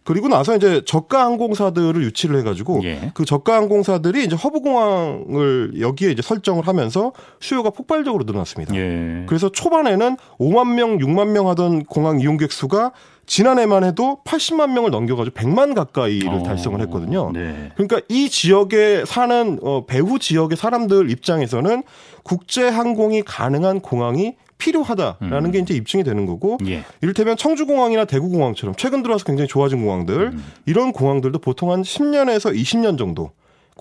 [0.04, 3.12] 그리고 나서 이제 저가 항공사들을 유치를 해가지고 예.
[3.14, 8.74] 그 저가 항공사들이 이제 허브 공항을 여기에 이제 설정을 하면서 수요가 폭발적으로 늘어났습니다.
[8.74, 9.24] 예.
[9.28, 12.92] 그래서 초반에는 5만 명, 6만 명 하던 공항 이용객 수가
[13.26, 17.30] 지난해만 해도 80만 명을 넘겨가지고 100만 가까이를 어, 달성을 했거든요.
[17.32, 17.70] 네.
[17.74, 21.82] 그러니까 이 지역에 사는 어, 배후 지역의 사람들 입장에서는
[22.24, 25.50] 국제 항공이 가능한 공항이 필요하다라는 음.
[25.50, 26.85] 게 이제 입증이 되는 거고 예.
[27.00, 30.44] 이를테면 청주공항이나 대구공항처럼 최근 들어와서 굉장히 좋아진 공항들 음.
[30.66, 33.32] 이런 공항들도 보통 한 10년에서 20년 정도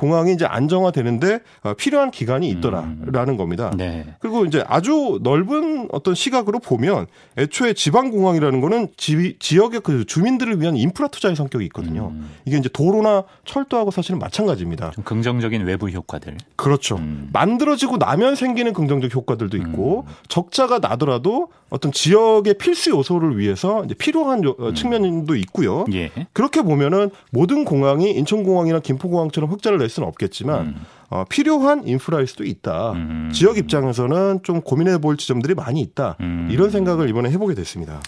[0.01, 3.71] 공항이 이제 안정화되는데 어, 필요한 기간이 있더라라는 겁니다.
[3.77, 4.07] 네.
[4.19, 7.05] 그리고 이제 아주 넓은 어떤 시각으로 보면
[7.37, 12.07] 애초에 지방 공항이라는 거는 지, 지역의 그 주민들을 위한 인프라 투자의 성격이 있거든요.
[12.15, 12.31] 음.
[12.45, 14.89] 이게 이제 도로나 철도하고 사실은 마찬가지입니다.
[14.91, 16.35] 좀 긍정적인 외부 효과들.
[16.55, 16.95] 그렇죠.
[16.95, 17.29] 음.
[17.31, 24.43] 만들어지고 나면 생기는 긍정적 효과들도 있고 적자가 나더라도 어떤 지역의 필수 요소를 위해서 이제 필요한
[24.43, 25.85] 요- 어, 측면도 있고요.
[25.93, 26.09] 예.
[26.33, 30.75] 그렇게 보면은 모든 공항이 인천공항이나 김포공항처럼 흑자를 낼 수는 없겠지만 음.
[31.09, 32.93] 어, 필요한 인프라일 수도 있다.
[32.93, 33.29] 음.
[33.33, 36.17] 지역 입장에서는 좀 고민해 볼 지점들이 많이 있다.
[36.21, 36.47] 음.
[36.49, 38.01] 이런 생각을 이번에 해보게 됐습니다.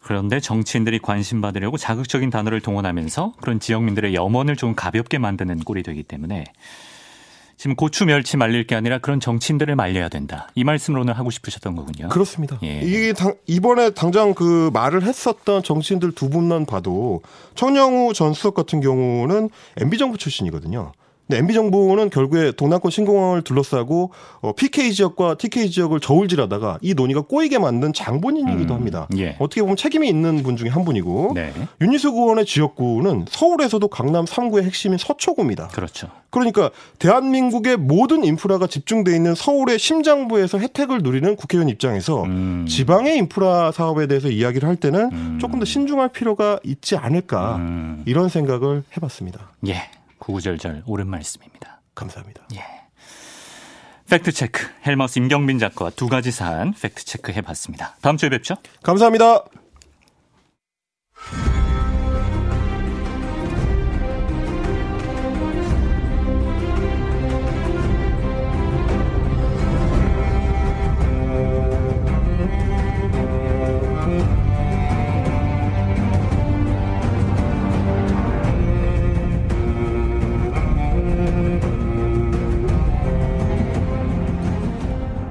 [0.00, 6.02] 그런데 정치인들이 관심 받으려고 자극적인 단어를 동원하면서 그런 지역민들의 염원을 좀 가볍게 만드는 꼴이 되기
[6.02, 6.44] 때문에
[7.58, 10.48] 지금 고추 멸치 말릴 게 아니라 그런 정치인들을 말려야 된다.
[10.54, 12.08] 이 말씀을 오늘 하고 싶으셨던 거군요.
[12.08, 12.56] 그렇습니다.
[12.62, 12.80] 예.
[12.82, 17.20] 이게 당- 이번에 당장 그 말을 했었던 정치인들 두 분만 봐도
[17.56, 20.92] 청영우 전 수석 같은 경우는 MB 정부 출신이거든요.
[21.28, 27.20] 근데 MB 정부는 결국에 동남권 신공항을 둘러싸고 어, PK 지역과 TK 지역을 저울질하다가 이 논의가
[27.20, 29.06] 꼬이게 만든 장본인이기도 음, 합니다.
[29.18, 29.36] 예.
[29.38, 31.52] 어떻게 보면 책임이 있는 분 중에 한 분이고 네.
[31.82, 35.68] 윤희숙 의원의 지역구는 서울에서도 강남 3구의 핵심인 서초구입니다.
[35.68, 36.08] 그렇죠.
[36.30, 42.64] 그러니까 대한민국의 모든 인프라가 집중돼 있는 서울의 심장부에서 혜택을 누리는 국회의원 입장에서 음.
[42.66, 45.38] 지방의 인프라 사업에 대해서 이야기를 할 때는 음.
[45.38, 48.02] 조금 더 신중할 필요가 있지 않을까 음.
[48.06, 49.52] 이런 생각을 해봤습니다.
[49.66, 49.90] 예.
[50.28, 51.80] 구구절절 옳은 말씀입니다.
[51.94, 52.46] 감사합니다.
[52.54, 52.62] 예.
[54.10, 54.66] 팩트 체크.
[54.86, 57.96] 헬마우스 임경빈 작가와 두 가지 사안 팩트 체크 해봤습니다.
[58.02, 58.56] 다음 주에 뵙죠.
[58.82, 59.44] 감사합니다.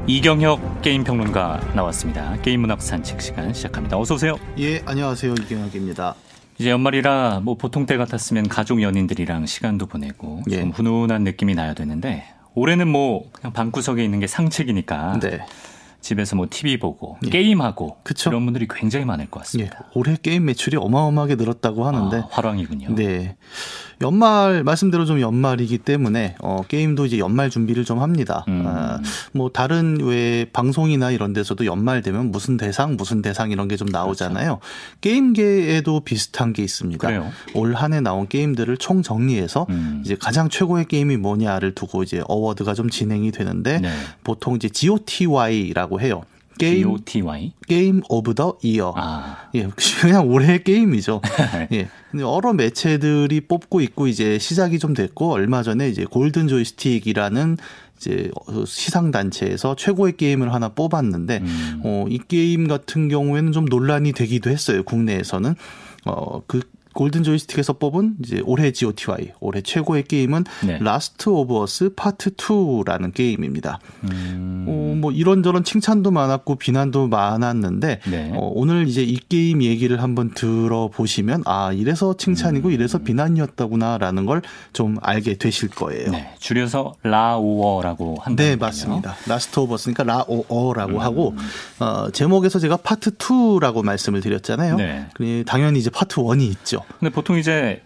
[0.09, 2.37] 이경혁 게임 평론가 나왔습니다.
[2.41, 3.97] 게임 문학 산책 시간 시작합니다.
[3.99, 4.37] 어서 오세요.
[4.57, 5.33] 예, 안녕하세요.
[5.33, 6.15] 이경혁입니다.
[6.57, 10.61] 이제 연말이라 뭐 보통 때 같았으면 가족 연인들이랑 시간도 보내고 예.
[10.61, 12.23] 좀 훈훈한 느낌이 나야 되는데
[12.55, 15.41] 올해는 뭐 그냥 방구석에 있는 게 상책이니까 네.
[15.99, 17.29] 집에서 뭐 TV 보고 예.
[17.29, 18.29] 게임하고 그쵸.
[18.29, 19.89] 이런 분들이 굉장히 많을 것 예, 같습니다.
[19.93, 22.95] 올해 게임 매출이 어마어마하게 늘었다고 하는데 아, 화랑이군요.
[22.95, 23.35] 네.
[24.01, 28.45] 연말 말씀대로 좀 연말이기 때문에 어 게임도 이제 연말 준비를 좀 합니다.
[28.47, 28.63] 음.
[28.65, 28.99] 아,
[29.31, 33.87] 뭐 다른 왜 방송이나 이런 데서도 연말 되면 무슨 대상 무슨 대상 이런 게 좀
[33.89, 34.59] 나오잖아요.
[35.01, 37.07] 게임계에도 비슷한 게 있습니다.
[37.07, 37.29] 그래요?
[37.53, 40.01] 올 한해 나온 게임들을 총 정리해서 음.
[40.03, 43.89] 이제 가장 최고의 게임이 뭐냐를 두고 이제 award가 좀 진행이 되는데 네.
[44.23, 46.23] 보통 이제 GOTY라고 해요.
[46.57, 47.53] 게임 GOTY.
[47.67, 48.93] Game of the Year.
[48.95, 49.49] 아.
[49.55, 49.69] 예,
[50.01, 51.21] 그냥 올해의 게임이죠.
[51.73, 51.87] 예.
[52.11, 57.57] 근데 여러 매체들이 뽑고 있고 이제 시작이 좀 됐고 얼마 전에 이제 Golden Joystick이라는
[57.97, 58.31] 이제
[58.65, 61.81] 시상 단체에서 최고의 게임을 하나 뽑았는데 음.
[61.83, 64.83] 어, 이 게임 같은 경우에는 좀 논란이 되기도 했어요.
[64.83, 65.55] 국내에서는
[66.05, 66.61] 어, 그
[66.97, 70.79] Golden Joystick에서 뽑은 이제 올해 GOTY 올해 최고의 게임은 네.
[70.81, 73.79] Last of Us Part 2라는 게임입니다.
[74.05, 74.65] 음.
[74.67, 78.31] 어, 뭐 이런저런 칭찬도 많았고 비난도 많았는데 네.
[78.33, 84.41] 어, 오늘 이제 이 게임 얘기를 한번 들어보시면 아 이래서 칭찬이고 이래서 비난이었다구나라는 걸
[84.73, 86.11] 좀 알게 되실 거예요.
[86.11, 86.33] 네.
[86.39, 88.43] 줄여서 라오어라고 한다.
[88.43, 89.15] 네, 맞습니다.
[89.25, 90.99] Last of Us니까 라오어라고 음.
[90.99, 91.35] 하고
[91.79, 94.75] 어, 제목에서 제가 파트 2라고 말씀을 드렸잖아요.
[94.75, 95.07] 네.
[95.13, 96.81] 그 당연히 이제 파트 1이 있죠.
[96.99, 97.81] 근데 보통 이제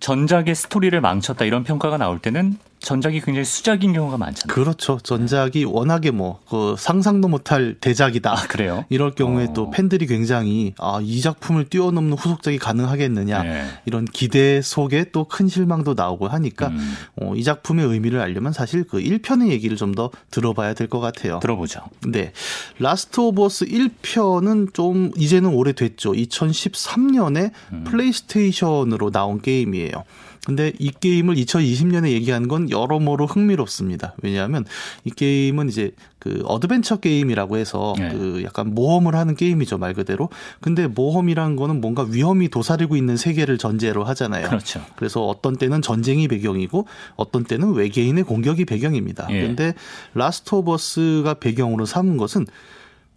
[0.00, 4.54] 전작의 스토리를 망쳤다 이런 평가가 나올 때는 전작이 굉장히 수작인 경우가 많잖아요.
[4.54, 4.98] 그렇죠.
[5.02, 8.32] 전작이 워낙에 뭐 그 상상도 못할 대작이다.
[8.32, 8.84] 아, 그래요?
[8.90, 9.52] 이럴 경우에 어.
[9.52, 13.64] 또 팬들이 굉장히 아, 이 작품을 뛰어넘는 후속작이 가능하겠느냐 네.
[13.84, 16.94] 이런 기대 속에 또 큰 실망도 나오고 하니까 음.
[17.20, 21.38] 어, 이 작품의 의미를 알려면 사실 그 1편의 얘기를 좀 더 들어봐야 될 것 같아요.
[21.40, 21.80] 들어보죠.
[22.08, 22.32] 네.
[22.78, 26.12] Last of Us 1편은 좀 이제는 오래됐죠.
[26.12, 27.84] 2013년에 음.
[27.84, 30.04] PlayStation으로 나온 게임이에요.
[30.46, 34.14] 근데 이 게임을 2020년에 얘기하는 건 여러모로 흥미롭습니다.
[34.22, 34.64] 왜냐하면
[35.04, 38.10] 이 게임은 이제 그 어드벤처 게임이라고 해서 네.
[38.10, 40.30] 그 약간 모험을 하는 게임이죠 말 그대로.
[40.60, 44.48] 근데 모험이라는 거는 뭔가 위험이 도사리고 있는 세계를 전제로 하잖아요.
[44.48, 44.82] 그렇죠.
[44.96, 49.26] 그래서 어떤 때는 전쟁이 배경이고 어떤 때는 외계인의 공격이 배경입니다.
[49.30, 49.40] 예.
[49.40, 49.74] 그런데
[50.14, 52.46] Last of Us가 배경으로 삼은 것은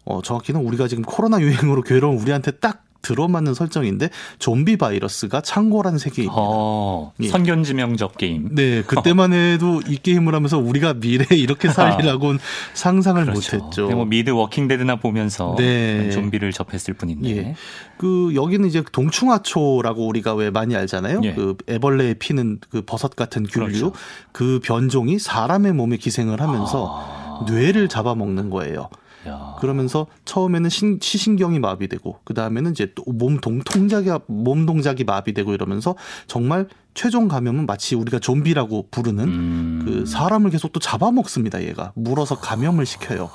[0.06, 6.34] 어, 정확히는 우리가 지금 코로나 유행으로 괴로운 우리한테 딱 들어맞는 설정인데 좀비 바이러스가 창궐한 세계입니다.
[6.36, 7.28] 어, 예.
[7.28, 8.50] 선견지명적 게임.
[8.56, 12.40] 네, 그때만 해도 이 게임을 하면서 우리가 미래에 이렇게 살리라고는
[12.74, 13.58] 상상을 그렇죠.
[13.58, 13.90] 못했죠.
[13.90, 16.10] 뭐 미드 Walking Dead나 보면서 네.
[16.10, 17.30] 좀비를 접했을 뿐인데.
[17.30, 17.56] 예.
[17.98, 21.22] 그 여기는 이제 동충하초라고 우리가 왜 많이 알잖아요.
[21.24, 21.34] 예.
[21.34, 23.92] 그 애벌레에 피는 그 버섯 같은 균류 그렇죠.
[24.32, 27.46] 그 변종이 사람의 몸에 기생을 하면서 아...
[27.46, 28.90] 뇌를 잡아먹는 거예요.
[29.28, 29.56] 야.
[29.60, 35.96] 그러면서 처음에는 신, 시신경이 마비되고 그 다음에는 이제 또몸 동작이 몸 동작이 마비되고 이러면서
[36.28, 39.82] 정말 최종 감염은 마치 우리가 좀비라고 부르는 음.
[39.86, 41.64] 그 사람을 계속 또 잡아먹습니다.
[41.64, 43.30] 얘가 물어서 감염을 시켜요.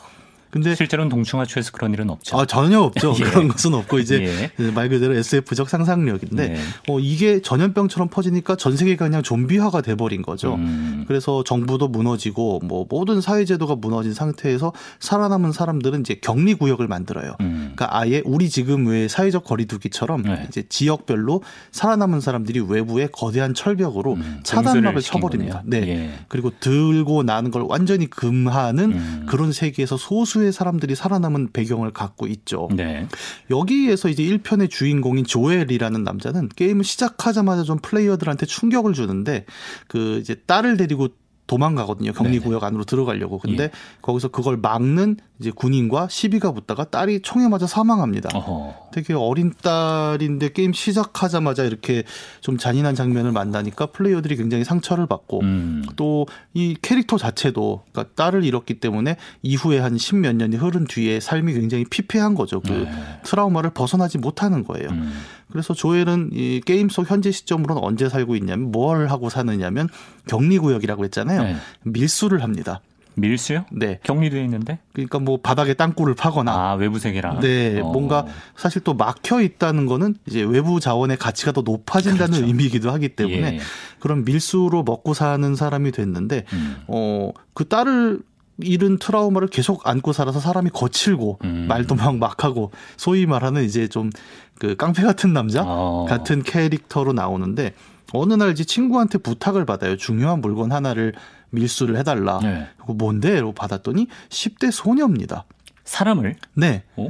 [0.51, 2.39] 근데 실제로는 동충하초에서 그런 일은 없죠.
[2.39, 3.15] 아, 전혀 없죠.
[3.21, 3.25] 예.
[3.25, 4.71] 그런 것은 없고 이제 예.
[4.71, 6.59] 말 그대로 SF적 상상력인데 예.
[6.93, 10.55] 어, 이게 전염병처럼 퍼지니까 전 세계가 그냥 좀비화가 돼버린 거죠.
[10.55, 11.05] 음.
[11.07, 17.37] 그래서 정부도 무너지고 뭐 모든 사회제도가 무너진 상태에서 살아남은 사람들은 이제 격리 구역을 만들어요.
[17.41, 17.67] 음.
[17.79, 20.47] 그러니까 아예 우리 지금 왜 사회적 거리두기처럼 네.
[20.49, 24.41] 이제 지역별로 살아남은 사람들이 외부에 거대한 철벽으로 음.
[24.45, 25.62] 차단막을 쳐버립니다.
[25.67, 25.88] 네.
[25.88, 26.11] 예.
[26.29, 29.27] 그리고 들고 나는 걸 완전히 금하는 음.
[29.29, 32.69] 그런 세계에서 소수 다수의 사람들이 살아남은 배경을 갖고 있죠.
[32.73, 33.07] 네.
[33.51, 39.45] 여기에서 이제 1편의 주인공인 조엘이라는 남자는 게임을 시작하자마자 좀 플레이어들한테 충격을 주는데
[39.88, 41.09] 그 이제 딸을 데리고
[41.49, 42.13] 도망가거든요.
[42.13, 43.39] 격리구역 안으로 들어가려고.
[43.39, 43.71] 근데 예.
[44.03, 48.29] 거기서 그걸 막는 이제 군인과 시비가 붙다가 딸이 총에 맞아 사망합니다.
[48.37, 48.91] 어허.
[48.93, 52.05] 되게 어린 딸인데 게임 시작하자마자 이렇게
[52.41, 55.85] 좀 잔인한 장면을 만나니까 플레이어들이 굉장히 상처를 받고 음.
[55.97, 61.55] 또이 캐릭터 자체도 그러니까 딸을 잃었기 때문에 이후에 한 십 몇 년이 흐른 뒤에 삶이
[61.55, 62.61] 굉장히 피폐한 거죠.
[62.61, 62.91] 그 네.
[63.25, 64.89] 트라우마를 벗어나지 못하는 거예요.
[64.91, 65.13] 음.
[65.51, 69.89] 그래서 조엘은 이 게임 속 현재 시점으로는 언제 살고 있냐면 뭘 하고 사느냐면
[70.27, 71.43] 격리 구역이라고 했잖아요.
[71.43, 71.57] 네.
[71.85, 72.81] 밀수를 합니다.
[73.19, 73.65] 밀수요?
[73.73, 73.99] 네.
[74.05, 74.79] 격리되어 있는데?
[74.93, 76.53] 그러니까 뭐 바닥에 땅굴을 파거나.
[76.53, 77.41] 아, 외부 세계라.
[77.41, 77.81] 네.
[77.81, 77.91] 어.
[77.91, 82.47] 뭔가 사실 또 막혀 있다는 거는 이제 외부 자원의 가치가 더 높아진다는 그렇죠.
[82.47, 83.61] 의미이기도 하기 때문에 예.
[83.99, 86.77] 그런 밀수로 먹고 사는 사람이 됐는데, 음.
[86.87, 88.21] 어, 그 딸을
[88.61, 91.66] 잃은 트라우마를 계속 안고 살아서 사람이 거칠고 음.
[91.68, 94.11] 말도 막 막하고 소위 말하는 이제 좀
[94.59, 96.05] 그 깡패 같은 남자 어.
[96.09, 97.75] 같은 캐릭터로 나오는데
[98.12, 99.97] 어느 날 이제 친구한테 부탁을 받아요.
[99.97, 101.14] 중요한 물건 하나를
[101.51, 102.40] 밀수를 해달라.
[102.42, 102.66] 네.
[102.87, 105.44] 뭔데?로 받았더니 10대 소녀입니다.
[105.85, 106.37] 사람을?
[106.55, 106.85] 네.
[106.97, 107.09] 어?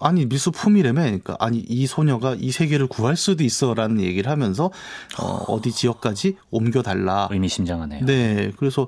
[0.00, 4.70] 아니 미수품이라며 그러니까 아니 이 소녀가 이 세계를 구할 수도 있어라는 얘기를 하면서
[5.20, 8.04] 어, 어디 지역까지 옮겨 달라 의미심장하네요.
[8.06, 8.86] 네, 그래서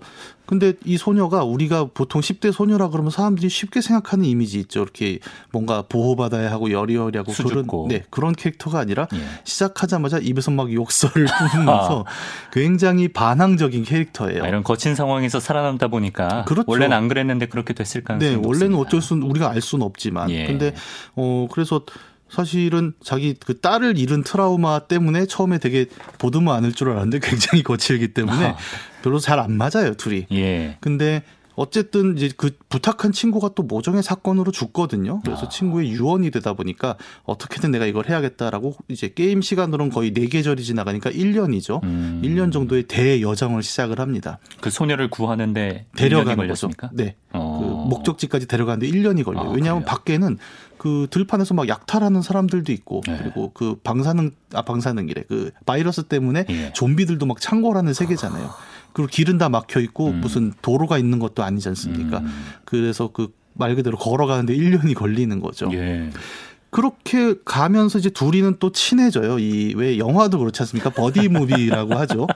[0.50, 4.82] 근데 이 소녀가 우리가 보통 10대 소녀라 그러면 사람들이 쉽게 생각하는 이미지 있죠.
[4.82, 5.20] 이렇게
[5.52, 9.18] 뭔가 보호받아야 하고 여리여리하고 그런 네 그런 캐릭터가 아니라 예.
[9.44, 12.04] 시작하자마자 입에서 막 욕설을 뿜으면서
[12.52, 14.42] 굉장히 반항적인 캐릭터예요.
[14.42, 16.68] 아, 이런 거친 상황에서 살아남다 보니까 그렇죠.
[16.68, 20.46] 원래는 안 그랬는데 그렇게 됐을 가능성이 네, 원래는 어쩔 수 우리가 알 수는 없지만 예.
[20.60, 20.76] 근데
[21.16, 21.84] 어 그래서
[22.28, 25.86] 사실은 자기 그 딸을 잃은 트라우마 때문에 처음에 되게
[26.18, 28.56] 보듬어 안을 줄 알았는데 굉장히 거칠기 때문에 아.
[29.02, 30.26] 별로 잘 안 맞아요 둘이.
[30.32, 30.76] 예.
[30.80, 31.22] 근데
[31.60, 35.20] 어쨌든 이제 그 부탁한 친구가 또 모종의 사건으로 죽거든요.
[35.22, 35.48] 그래서 아.
[35.50, 41.10] 친구의 유언이 되다 보니까 어떻게든 내가 이걸 해야겠다라고 이제 게임 시간으로는 거의 네 계절이 지나가니까
[41.10, 41.82] 1년이죠.
[41.84, 42.22] 음.
[42.24, 44.38] 1년 정도의 대여정을 시작을 합니다.
[44.62, 46.70] 그 소녀를 구하는데 데려가는 거죠.
[46.94, 47.16] 네.
[47.34, 47.58] 어.
[47.60, 49.50] 그 목적지까지 데려가는데 1년이 걸려요.
[49.50, 49.98] 아, 왜냐하면 그래요?
[49.98, 50.38] 밖에는
[50.78, 53.18] 그 들판에서 막 약탈하는 사람들도 있고 네.
[53.20, 56.72] 그리고 그 방사능 아 방사능이래 그 바이러스 때문에 예.
[56.72, 58.50] 좀비들도 막 창궐하는 세계잖아요.
[58.92, 60.20] 그리고 길은 다 막혀 있고 음.
[60.20, 62.18] 무슨 도로가 있는 것도 아니지 않습니까?
[62.18, 62.44] 음.
[62.64, 65.68] 그래서 그 말 그대로 걸어가는데 1년이 걸리는 거죠.
[65.74, 66.10] 예.
[66.70, 69.38] 그렇게 가면서 이제 둘이는 또 친해져요.
[69.38, 70.90] 이 왜 영화도 그렇지 않습니까?
[70.90, 72.26] 버디 무비라고 하죠.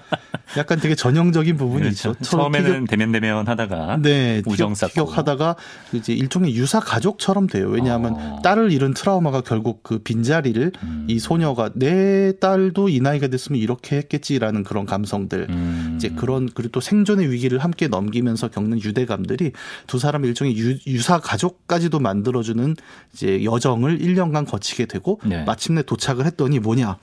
[0.57, 2.11] 약간 되게 전형적인 부분이 그렇죠.
[2.11, 2.25] 있죠.
[2.25, 5.57] 처음에는 데면데면 하다가 네, 우정 쌓고 하다가
[5.93, 7.69] 이제 일종의 유사 가족처럼 돼요.
[7.69, 8.41] 왜냐하면 어.
[8.43, 11.07] 딸을 잃은 트라우마가 결국 그 빈자리를 음.
[11.09, 15.95] 이 소녀가 내 딸도 이 나이가 됐으면 이렇게 했겠지라는 그런 감성들 음.
[15.97, 19.53] 이제 그런 그리고 또 생존의 위기를 함께 넘기면서 겪는 유대감들이
[19.87, 22.77] 두 사람의 일종의 유, 유사 가족까지도 만들어주는
[23.13, 25.45] 이제 여정을 1년 간 거치게 되고 네.
[25.45, 26.99] 마침내 도착을 했더니 뭐냐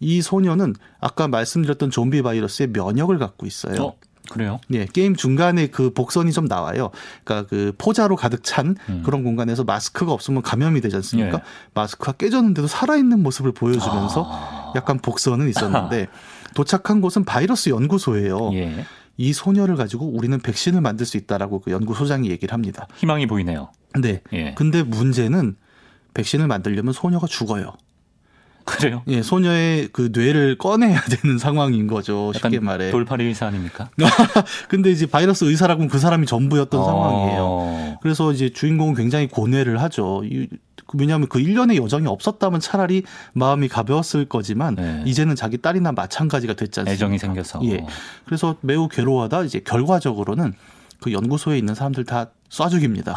[0.00, 3.82] 이 소녀는 아까 말씀드렸던 좀비 바이러스의 면역을 갖고 있어요.
[3.82, 3.96] 어?
[4.30, 4.58] 그래요?
[4.68, 6.90] 네, 게임 중간에 그 복선이 좀 나와요.
[7.24, 9.02] 그러니까 그 포자로 가득 찬 음.
[9.04, 11.38] 그런 공간에서 마스크가 없으면 감염이 되지 않습니까?
[11.38, 11.42] 예.
[11.74, 14.72] 마스크가 깨졌는데도 살아있는 모습을 보여주면서 아.
[14.76, 16.08] 약간 복선은 있었는데
[16.54, 18.54] 도착한 곳은 바이러스 연구소예요.
[18.54, 18.86] 예.
[19.16, 22.88] 이 소녀를 가지고 우리는 백신을 만들 수 있다라고 그 연구소장이 얘기를 합니다.
[22.96, 23.70] 희망이 보이네요.
[24.00, 24.22] 네.
[24.32, 24.54] 예.
[24.54, 25.56] 근데 문제는
[26.14, 27.72] 백신을 만들려면 소녀가 죽어요.
[28.64, 29.02] 그래요?
[29.08, 32.32] 예, 소녀의 그 뇌를 꺼내야 되는 상황인 거죠.
[32.32, 32.90] 쉽게 말해.
[32.90, 33.90] 돌팔이 의사 아닙니까?
[34.68, 36.84] 근데 이제 바이러스 의사라고는 그 사람이 전부였던 어...
[36.84, 37.98] 상황이에요.
[38.00, 40.22] 그래서 이제 주인공은 굉장히 고뇌를 하죠.
[40.94, 43.02] 왜냐하면 그 1년의 여정이 없었다면 차라리
[43.34, 45.02] 마음이 가벼웠을 거지만 네.
[45.04, 46.92] 이제는 자기 딸이나 마찬가지가 됐지 않습니까?
[46.94, 47.60] 애정이 생겨서.
[47.64, 47.84] 예.
[48.24, 50.54] 그래서 매우 괴로워하다 이제 결과적으로는
[51.00, 53.16] 그 연구소에 있는 사람들 다 쏴 죽입니다.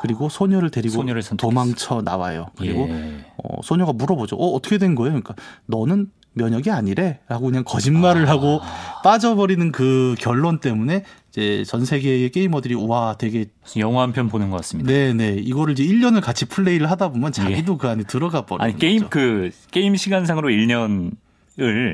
[0.00, 1.22] 그리고 소녀를 데리고 소녀를.
[1.36, 2.46] 도망쳐 나와요.
[2.56, 3.24] 그리고 예.
[3.36, 4.36] 어, 소녀가 물어보죠.
[4.36, 5.10] 어, 어떻게 된 거예요?
[5.12, 5.34] 그러니까
[5.66, 7.18] 너는 면역이 아니래.
[7.28, 8.30] 라고 그냥 거짓말을 아.
[8.32, 8.60] 하고
[9.02, 13.46] 빠져버리는 그 결론 때문에 이제 전 세계의 게이머들이 와 되게
[13.78, 14.90] 영화 한 편 보는 것 같습니다.
[14.92, 18.98] 네네 이거를 이제 1년을 같이 플레이를 하다 보면 자기도 그 안에 들어가 버리는 아니 게임
[19.00, 19.10] 거죠.
[19.10, 21.12] 그 게임 시간상으로 1년을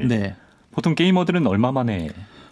[0.08, 0.34] 네.
[0.70, 2.08] 보통 게이머들은 얼마 만에?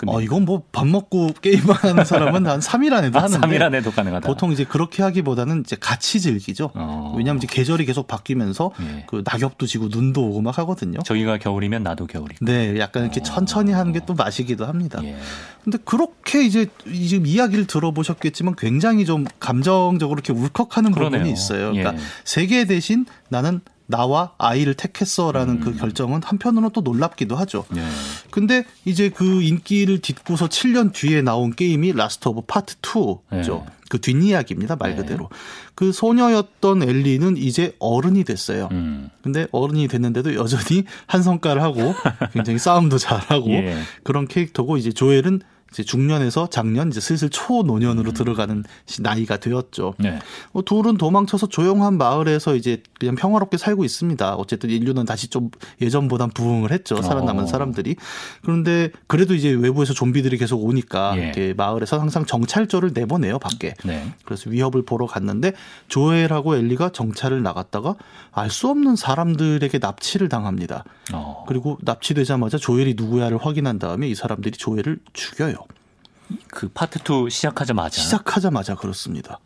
[0.07, 4.27] 어 이건 뭐 밥 먹고 게임하는 사람은 한 3일 안에도 아, 하는데 3일 안에도 가능하다.
[4.27, 6.71] 보통 이제 그렇게 하기보다는 이제 같이 즐기죠.
[6.75, 7.15] 어.
[7.17, 9.05] 왜냐하면 이제 계절이 계속 바뀌면서 예.
[9.09, 11.01] 그 낙엽도 지고 눈도 오고 막 하거든요.
[11.05, 12.45] 저기가 겨울이면 나도 겨울이고.
[12.45, 15.01] 네, 약간 이렇게 천천히 하는 게 또 맛이기도 합니다.
[15.05, 15.17] 예.
[15.63, 21.21] 근데 그렇게 이제 지금 이야기를 들어보셨겠지만 굉장히 좀 감정적으로 이렇게 울컥하는 그러네요.
[21.21, 21.73] 부분이 있어요.
[21.73, 21.99] 그러니까 예.
[22.25, 25.61] 세계 대신 나는 나와 아이를 택했어라는 음.
[25.61, 27.67] 그 결정은 한편으로는 또 놀랍기도 하죠.
[27.77, 27.83] 예.
[28.31, 33.27] 근데 이제 그 인기를 딛고서 7년 뒤에 나온 게임이 Last of Part 2죠.
[33.31, 33.67] 네.
[33.91, 34.97] 그 뒷이야기입니다, 말 네.
[34.97, 35.29] 그대로.
[35.75, 38.69] 그 소녀였던 엘리는 이제 어른이 됐어요.
[38.73, 39.11] 음.
[39.23, 41.95] 근데 어른이 됐는데도 여전히 한 성깔 하고
[42.33, 43.77] 굉장히 싸움도 잘하고 예.
[44.03, 48.15] 그런 캐릭터고 이제 조엘은 이제 중년에서 장년 이제 슬슬 초노년으로 음.
[48.15, 49.95] 들어가는 시- 나이가 되었죠.
[49.99, 50.21] 네.
[50.53, 54.37] 어, 둘은 도망쳐서 조용한 마을에서 이제 그냥 평화롭게 살고 있습니다.
[54.37, 55.51] 어쨌든 인류는 다시 좀
[55.81, 57.03] 예전보단 부흥을 했죠.
[57.03, 57.47] 살아남은 어.
[57.49, 57.97] 사람들이.
[58.43, 61.53] 그런데 그래도 이제 외부에서 좀비들이 계속 오니까 예.
[61.57, 63.75] 마을에서 항상 정찰조를 내보내요 밖에.
[63.85, 64.15] 네.
[64.25, 65.55] 그래서 위협을 보러 갔는데
[65.89, 67.97] 조엘하고 엘리가 정찰을 나갔다가
[68.31, 70.85] 알 수 없는 사람들에게 납치를 당합니다.
[71.13, 71.45] 어.
[71.49, 75.57] 그리고 납치되자마자 조엘이 누구야를 확인한 다음에 이 사람들이 조엘을 죽여요.
[76.49, 79.39] 그 파트 2 시작하자마자 시작하자마자 그렇습니다.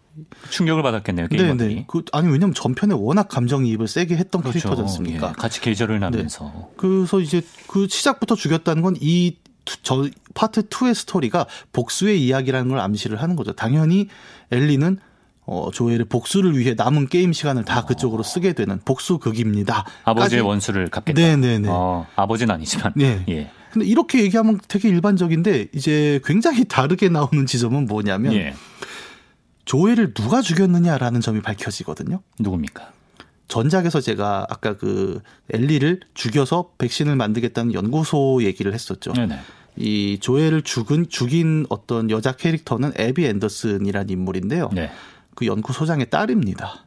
[0.50, 1.28] 충격을 받았겠네요.
[1.30, 1.74] 네, 게이머들이.
[1.74, 1.84] 네.
[1.86, 4.58] 그 아니 왜냐면 전편에 워낙 감정이입을 세게 했던 그렇죠.
[4.58, 5.28] 캐릭터지 않습니까?
[5.28, 5.32] 예.
[5.32, 6.70] 같이 계절을 나면서.
[6.76, 9.36] 그래서 이제 그 시작부터 죽였다는 건
[9.82, 13.52] 이제 파트 2의 스토리가 복수의 이야기라는 걸 암시를 하는 거죠.
[13.52, 14.08] 당연히
[14.50, 14.98] 엘리는
[15.44, 19.86] 어, 조엘의 복수를 위해 남은 게임 시간을 다 그쪽으로 쓰게 되는 복수극입니다.
[20.04, 21.18] 아버지의 원수를 갚겠다.
[21.18, 21.68] 네네네.
[21.70, 22.92] 어, 아버지는 아니지만.
[22.96, 23.24] 네.
[23.30, 23.50] 예.
[23.72, 28.54] 근데 이렇게 얘기하면 되게 일반적인데 이제 굉장히 다르게 나오는 지점은 뭐냐면 예.
[29.64, 32.22] 조엘을 누가 죽였느냐라는 점이 밝혀지거든요.
[32.38, 32.92] 누굽니까?
[33.48, 39.12] 전작에서 제가 아까 그 엘리를 죽여서 백신을 만들겠다는 연구소 얘기를 했었죠.
[39.12, 39.38] 네네.
[39.76, 44.70] 이 조엘을 죽은 죽인 어떤 여자 캐릭터는 에비 앤더슨이라는 인물인데요.
[44.72, 44.90] 네.
[45.34, 46.84] 그 연구소장의 딸입니다.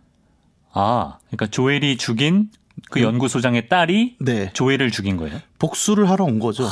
[0.73, 2.49] 아, 그러니까 조엘이 죽인
[2.89, 4.51] 그 연구소장의 딸이 네.
[4.53, 5.39] 조엘을 죽인 거예요?
[5.59, 6.67] 복수를 하러 온 거죠.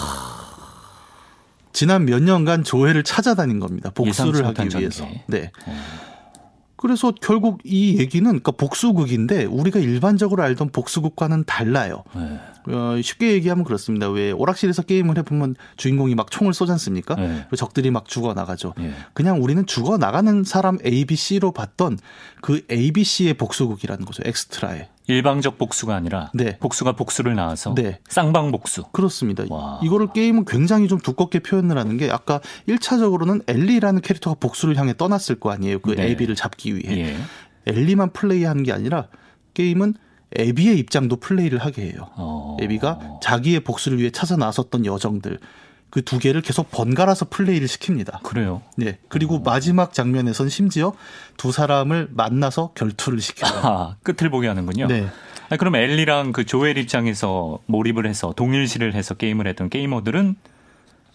[1.72, 3.92] 지난 몇 년간 조엘을 찾아다닌 겁니다.
[3.92, 5.04] 복수를 하기 위해서.
[5.04, 5.24] 전개.
[5.28, 5.52] 네.
[6.76, 12.04] 그래서 결국 이 얘기는 그러니까 복수극인데 우리가 일반적으로 알던 복수극과는 달라요.
[12.16, 12.40] 네.
[12.70, 14.10] 어, 쉽게 얘기하면 그렇습니다.
[14.10, 17.16] 왜 오락실에서 게임을 해보면 주인공이 막 총을 쏘지 않습니까?
[17.16, 17.46] 네.
[17.56, 18.74] 적들이 막 죽어 나가죠.
[18.80, 18.94] 예.
[19.14, 21.98] 그냥 우리는 죽어 나가는 사람 A, B, C로 봤던
[22.42, 24.22] 그 A, B, C의 복수극이라는 거죠.
[24.26, 24.90] 엑스트라의.
[25.08, 26.58] 일방적 복수가 아니라 네.
[26.60, 28.00] 복수가 복수를 낳아서 네.
[28.08, 28.84] 쌍방 복수.
[28.92, 29.44] 그렇습니다.
[29.50, 29.80] 와.
[29.84, 35.40] 이거를 게임은 굉장히 좀 두껍게 표현을 하는 게 아까 1차적으로는 엘리라는 캐릭터가 복수를 향해 떠났을
[35.40, 35.80] 거 아니에요.
[35.80, 36.12] 그 네.
[36.12, 37.00] 에비를 잡기 위해.
[37.00, 37.18] 예.
[37.66, 39.08] 엘리만 플레이하는 게 아니라
[39.56, 39.96] 게임은
[40.36, 42.10] 에비의 입장도 플레이를 하게 해요.
[42.16, 42.58] 어.
[42.62, 45.40] 에비가 자기의 복수를 위해 찾아 나섰던 여정들
[45.90, 48.22] 그 두 개를 계속 번갈아서 플레이를 시킵니다.
[48.24, 48.62] 그래요.
[48.76, 49.00] 네.
[49.08, 50.94] 그리고 마지막 장면에선 심지어
[51.38, 53.60] 두 사람을 만나서 결투를 시켜요.
[53.64, 54.88] 아, 끝을 보게 하는군요.
[54.88, 55.08] 네.
[55.50, 60.36] 아니, 그럼 엘리랑 그 조엘 입장에서 몰입을 해서 동일시를 해서 게임을 했던 게이머들은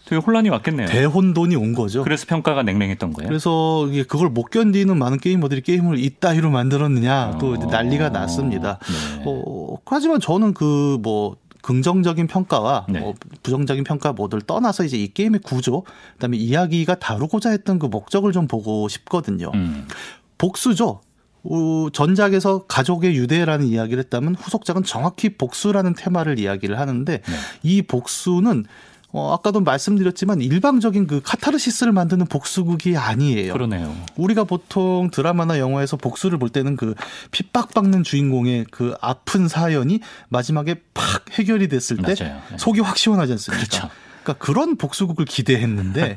[0.06, 0.86] 되게 혼란이 왔겠네요.
[0.88, 2.02] 대혼돈이 온 거죠.
[2.02, 3.28] 그래서 평가가 냉랭했던 거예요.
[3.28, 7.56] 그래서 그걸 못 견디는 많은 게이머들이 게임을 이따위로 만들었느냐 또 어.
[7.56, 8.78] 난리가 났습니다.
[9.18, 9.24] 네.
[9.26, 13.00] 어, 하지만 저는 그뭐 긍정적인 평가와 네.
[13.00, 18.32] 뭐 부정적인 평가 모두를 떠나서 이제 이 게임의 구조, 그다음에 이야기가 다루고자 했던 그 목적을
[18.32, 19.50] 좀 보고 싶거든요.
[19.54, 19.88] 음.
[20.36, 21.00] 복수죠.
[21.44, 27.34] 어, 전작에서 가족의 유대라는 이야기를 했다면 후속작은 정확히 복수라는 테마를 이야기를 하는데 네.
[27.62, 28.64] 이 복수는
[29.16, 33.52] 어, 아까도 말씀드렸지만 일방적인 그 카타르시스를 만드는 복수극이 아니에요.
[33.52, 33.94] 그러네요.
[34.16, 36.94] 우리가 보통 드라마나 영화에서 복수를 볼 때는 그
[37.30, 40.00] 핍박받는 주인공의 그 아픈 사연이
[40.30, 42.40] 마지막에 팍 해결이 됐을 때 맞아요.
[42.50, 42.58] 네.
[42.58, 43.64] 속이 확 시원하지 않습니까?
[43.64, 43.88] 그렇죠.
[44.24, 46.16] 그러니까 그런 복수극을 기대했는데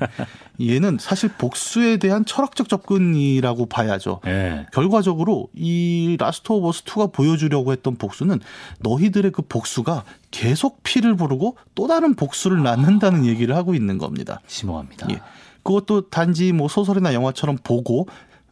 [0.62, 4.22] 얘는 사실 복수에 대한 철학적 접근이라고 봐야죠.
[4.26, 4.66] 예.
[4.74, 8.40] 결과적으로 이 Last of Us 2가 보여주려고 했던 복수는
[8.80, 14.40] 너희들의 그 복수가 계속 피를 부르고 또 다른 복수를 낳는다는 얘기를 하고 있는 겁니다.
[14.48, 15.08] 심오합니다.
[15.12, 15.20] 예.
[15.64, 18.08] 그것도 단지 뭐 소설이나 영화처럼 보고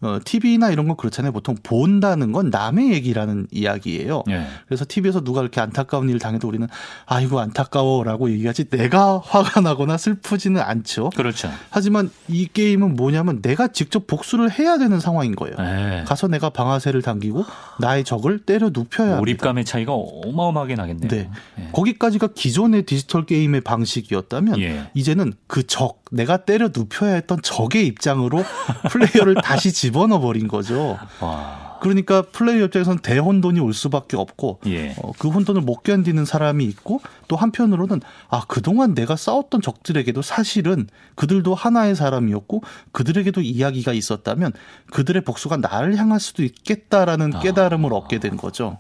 [0.06, 1.32] 어, TV나 이런 건 그렇잖아요.
[1.32, 4.24] 보통 본다는 건 남의 얘기라는 이야기예요.
[4.30, 4.46] 예.
[4.68, 6.68] 그래서 TV에서 누가 이렇게 안타까운 일을 당해도 우리는
[7.08, 11.10] 아이고 안타까워라고 얘기하지 내가 화가 나거나 슬프지는 않죠.
[11.16, 11.50] 그렇죠.
[11.72, 15.56] 하지만 이 게임은 뭐냐면 내가 직접 복수를 해야 되는 상황인 거예요.
[15.60, 16.04] 예.
[16.06, 17.44] 가서 내가 방아쇠를 당기고
[17.80, 19.72] 나의 적을 때려 눕혀야 몰입감의 합니다.
[19.72, 21.10] 차이가 어마어마하게 나겠네요.
[21.10, 21.30] 네.
[21.60, 21.70] 예.
[21.72, 24.90] 거기까지가 기존의 디지털 게임의 방식이었다면 예.
[24.94, 28.44] 이제는 그 적, 내가 때려 눕혀야 했던 적의 입장으로
[28.92, 30.98] 플레이어를 다시 집어넣어 버린 거죠.
[31.20, 31.66] 와.
[31.82, 34.96] 그러니까 플레이어 입장에서는 대혼돈이 올 수밖에 없고 예.
[35.02, 40.88] 어, 그 혼돈을 못 견디는 사람이 있고 또 한편으로는 아 그동안 내가 싸웠던 적들에게도 사실은
[41.16, 44.54] 그들도 하나의 사람이었고 그들에게도 이야기가 있었다면
[44.92, 47.40] 그들의 복수가 나를 향할 수도 있겠다라는 아.
[47.40, 48.80] 깨달음을 얻게 된 거죠.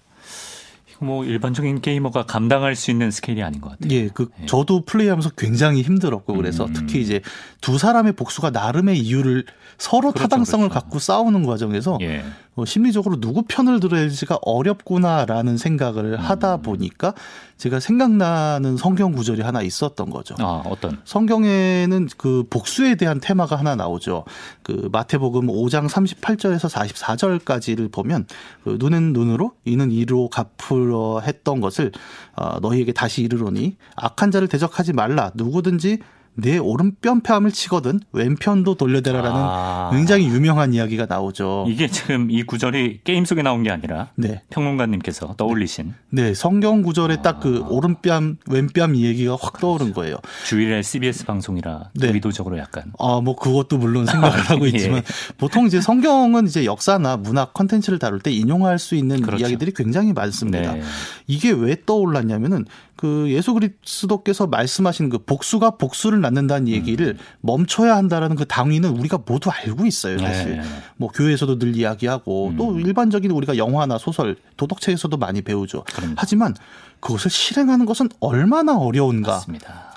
[0.99, 3.89] 뭐 일반적인 게이머가 감당할 수 있는 스케일이 아닌 것 같아요.
[3.91, 4.45] 예, 그 예.
[4.45, 6.73] 저도 플레이하면서 굉장히 힘들었고 그래서 음.
[6.73, 7.21] 특히 이제
[7.61, 9.45] 두 사람의 복수가 나름의 이유를
[9.77, 10.81] 서로 그렇죠, 타당성을 그렇죠.
[10.81, 12.23] 갖고 싸우는 과정에서 예.
[12.55, 16.19] 어, 심리적으로 누구 편을 들어야 할지가 어렵구나라는 생각을 음.
[16.19, 17.13] 하다 보니까
[17.57, 20.35] 제가 생각나는 성경 구절이 하나 있었던 거죠.
[20.39, 20.99] 아, 어떤?
[21.05, 24.25] 성경에는 그 복수에 대한 테마가 하나 나오죠.
[24.61, 28.25] 그 마태복음 5장 38절에서 44절까지를 보면
[28.63, 30.55] 그 눈은 눈으로 이는 이로 갚
[30.85, 31.91] 으려 했던 것을
[32.35, 35.31] 어, 너희에게 다시 이르노니 악한 자를 대적하지 말라.
[35.35, 35.99] 누구든지
[36.35, 39.89] 내 오른편뺨을 치거든 왼편도 돌려대라라는 아.
[39.93, 41.65] 굉장히 유명한 이야기가 나오죠.
[41.67, 44.41] 이게 지금 이 구절이 게임 속에 나온 게 아니라 네.
[44.49, 45.93] 평론가님께서 떠올리신.
[46.09, 47.21] 네, 성경 구절에 아.
[47.21, 50.17] 딱그 오른뺨 왼뺨 이 얘기가 확 떠오른 거예요.
[50.45, 52.07] 주일에 CBS 방송이라 네.
[52.07, 52.91] 의도적으로 약간.
[52.99, 54.69] 아, 뭐 그것도 물론 생각을 하고 예.
[54.69, 55.01] 있지만
[55.37, 59.41] 보통 이제 성경은 이제 역사나 문학 컨텐츠를 다룰 때 인용할 수 있는 그렇죠.
[59.41, 60.73] 이야기들이 굉장히 많습니다.
[60.73, 60.81] 네.
[61.27, 62.65] 이게 왜 떠올랐냐면은
[62.95, 67.17] 그 예수 그리스도께서 말씀하신 그 복수가 복수를 낳는다는 얘기를 음.
[67.41, 70.17] 멈춰야 한다라는 그 당위는 우리가 모두 알고 있어요.
[70.17, 70.63] 사실 네.
[70.95, 72.57] 뭐 교회에서도 늘 이야기하고 음.
[72.57, 75.83] 또 일반적인 우리가 영화나 소설 도덕책에서도 많이 배우죠.
[75.93, 76.15] 그럼.
[76.17, 76.55] 하지만
[77.01, 79.95] 그것을 실행하는 것은 얼마나 어려운가를 맞습니다.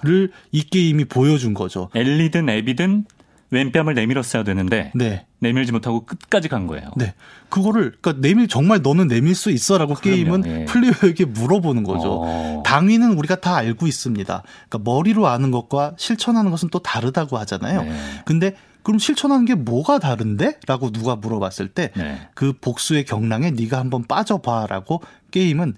[0.53, 1.91] 이 게임이 보여준 거죠.
[1.95, 3.07] 엘리든 애비든
[3.51, 5.27] 왼뺨을 내밀었어야 되는데 네.
[5.39, 6.91] 내밀지 못하고 끝까지 간 거예요.
[6.97, 7.15] 네.
[7.49, 10.17] 그거를 그러니까 내밀 정말 너는 내밀 수 있어라고 그럼요.
[10.17, 10.65] 게임은 예.
[10.67, 12.21] 플레이어에게 물어보는 거죠.
[12.23, 12.63] 어.
[12.67, 14.43] 당위는 우리가 다 알고 있습니다.
[14.69, 17.83] 그러니까 머리로 아는 것과 실천하는 것은 또 다르다고 하잖아요.
[17.83, 17.93] 네.
[18.25, 20.61] 근데 그럼 실천하는 게 뭐가 다른데?
[20.67, 22.29] 라고 누가 물어봤을 때그 네.
[22.35, 25.75] 그 복수의 경랑에 네가 한번 빠져봐라고 게임은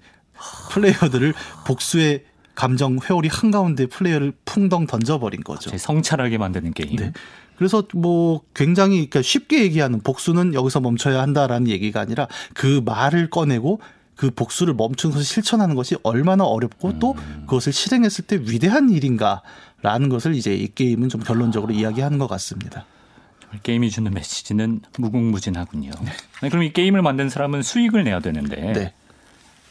[0.71, 1.33] 플레이어들을
[1.65, 5.75] 복수의 감정 회오리 한가운데 플레이어를 풍덩 던져버린 거죠.
[5.77, 6.95] 성찰하게 만드는 게임.
[6.97, 7.11] 네.
[7.61, 13.79] 그래서 뭐 굉장히 그러니까 쉽게 얘기하는 복수는 여기서 멈춰야 한다라는 얘기가 아니라 그 말을 꺼내고
[14.15, 16.99] 그 복수를 멈추는 것을 실천하는 것이 얼마나 어렵고 음.
[16.99, 21.77] 또 그것을 실행했을 때 위대한 일인가라는 것을 이제 이 게임은 좀 결론적으로 아.
[21.77, 22.87] 이야기하는 것 같습니다.
[23.61, 25.91] 게임이 주는 메시지는 무궁무진하군요.
[26.41, 26.49] 네.
[26.49, 28.93] 그럼 이 게임을 만든 사람은 수익을 내야 되는데 네.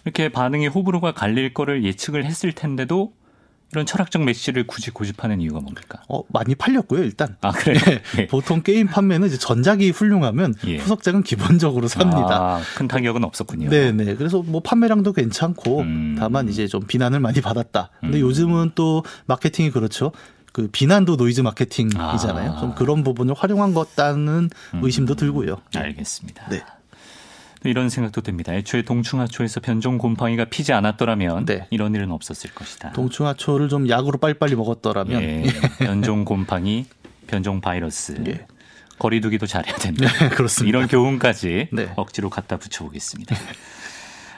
[0.05, 3.12] 이렇게 반응이 호불호가 갈릴 거를 예측을 했을 텐데도
[3.73, 6.03] 이런 철학적 메시지를 굳이 고집하는 이유가 뭡니까?
[6.09, 7.37] 어, 많이 팔렸고요, 일단.
[7.41, 7.79] 아, 그래요?
[7.85, 8.03] 네.
[8.18, 8.27] 예.
[8.27, 10.79] 보통 게임 판매는 이제 전작이 훌륭하면 예.
[10.79, 12.57] 후속작은 기본적으로 삽니다.
[12.57, 13.71] 아, 큰 타격은 없었군요.
[13.71, 14.16] 네, 네.
[14.16, 16.16] 그래서 뭐 판매량도 괜찮고 음.
[16.18, 17.91] 다만 이제 좀 비난을 많이 받았다.
[18.01, 18.23] 근데 음.
[18.23, 20.11] 요즘은 또 마케팅이 그렇죠.
[20.53, 22.53] 그 비난도 노이즈 마케팅이잖아요.
[22.53, 22.61] 아.
[22.61, 24.81] 좀 그런 부분을 활용한 것 같다는 음.
[24.83, 25.59] 의심도 들고요.
[25.77, 26.49] 알겠습니다.
[26.49, 26.64] 네.
[27.65, 28.55] 이런 생각도 듭니다.
[28.55, 31.67] 애초에 동충하초에서 변종 곰팡이가 피지 않았더라면 네.
[31.71, 32.93] 이런 일은 없었을 것이다.
[32.93, 35.45] 동충하초를 좀 약으로 빨리빨리 먹었더라면 예,
[35.79, 36.87] 변종 곰팡이,
[37.27, 38.47] 변종 바이러스 예.
[38.99, 40.07] 거리두기도 잘해야 된다.
[40.21, 40.69] 네, 그렇습니다.
[40.79, 41.93] 이런 교훈까지 네.
[41.97, 43.37] 억지로 갖다 붙여보겠습니다.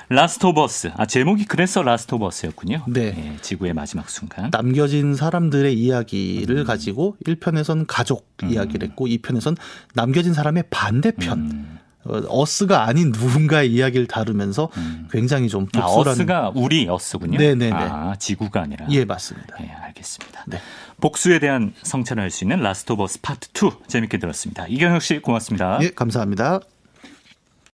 [0.08, 0.90] Last of Us.
[0.96, 2.84] 아, 제목이 그래서 Last of Us였군요.
[2.88, 3.14] 네.
[3.16, 4.50] 예, 지구의 마지막 순간.
[4.50, 6.64] 남겨진 사람들의 이야기를 음.
[6.64, 8.50] 가지고 1편에선 가족 음.
[8.50, 9.56] 이야기를 했고 2편에선
[9.94, 11.38] 남겨진 사람의 반대편.
[11.38, 11.78] 음.
[12.04, 15.08] 어, Us가 아닌 누군가의 이야기를 다루면서 음.
[15.10, 17.38] 굉장히 좀 아, 복수라는 아, Us가 우리 Us군요.
[17.38, 17.72] 네네네.
[17.72, 18.86] 아, 지구가 아니라.
[18.90, 19.56] 예, 맞습니다.
[19.62, 20.44] 예, 알겠습니다.
[20.46, 20.58] 네.
[21.00, 24.66] 복수에 대한 성찰을 할 수 있는 Last of Us Part 2 재밌게 들었습니다.
[24.68, 25.78] 이경혁 씨 고맙습니다.
[25.82, 26.60] 예, 감사합니다.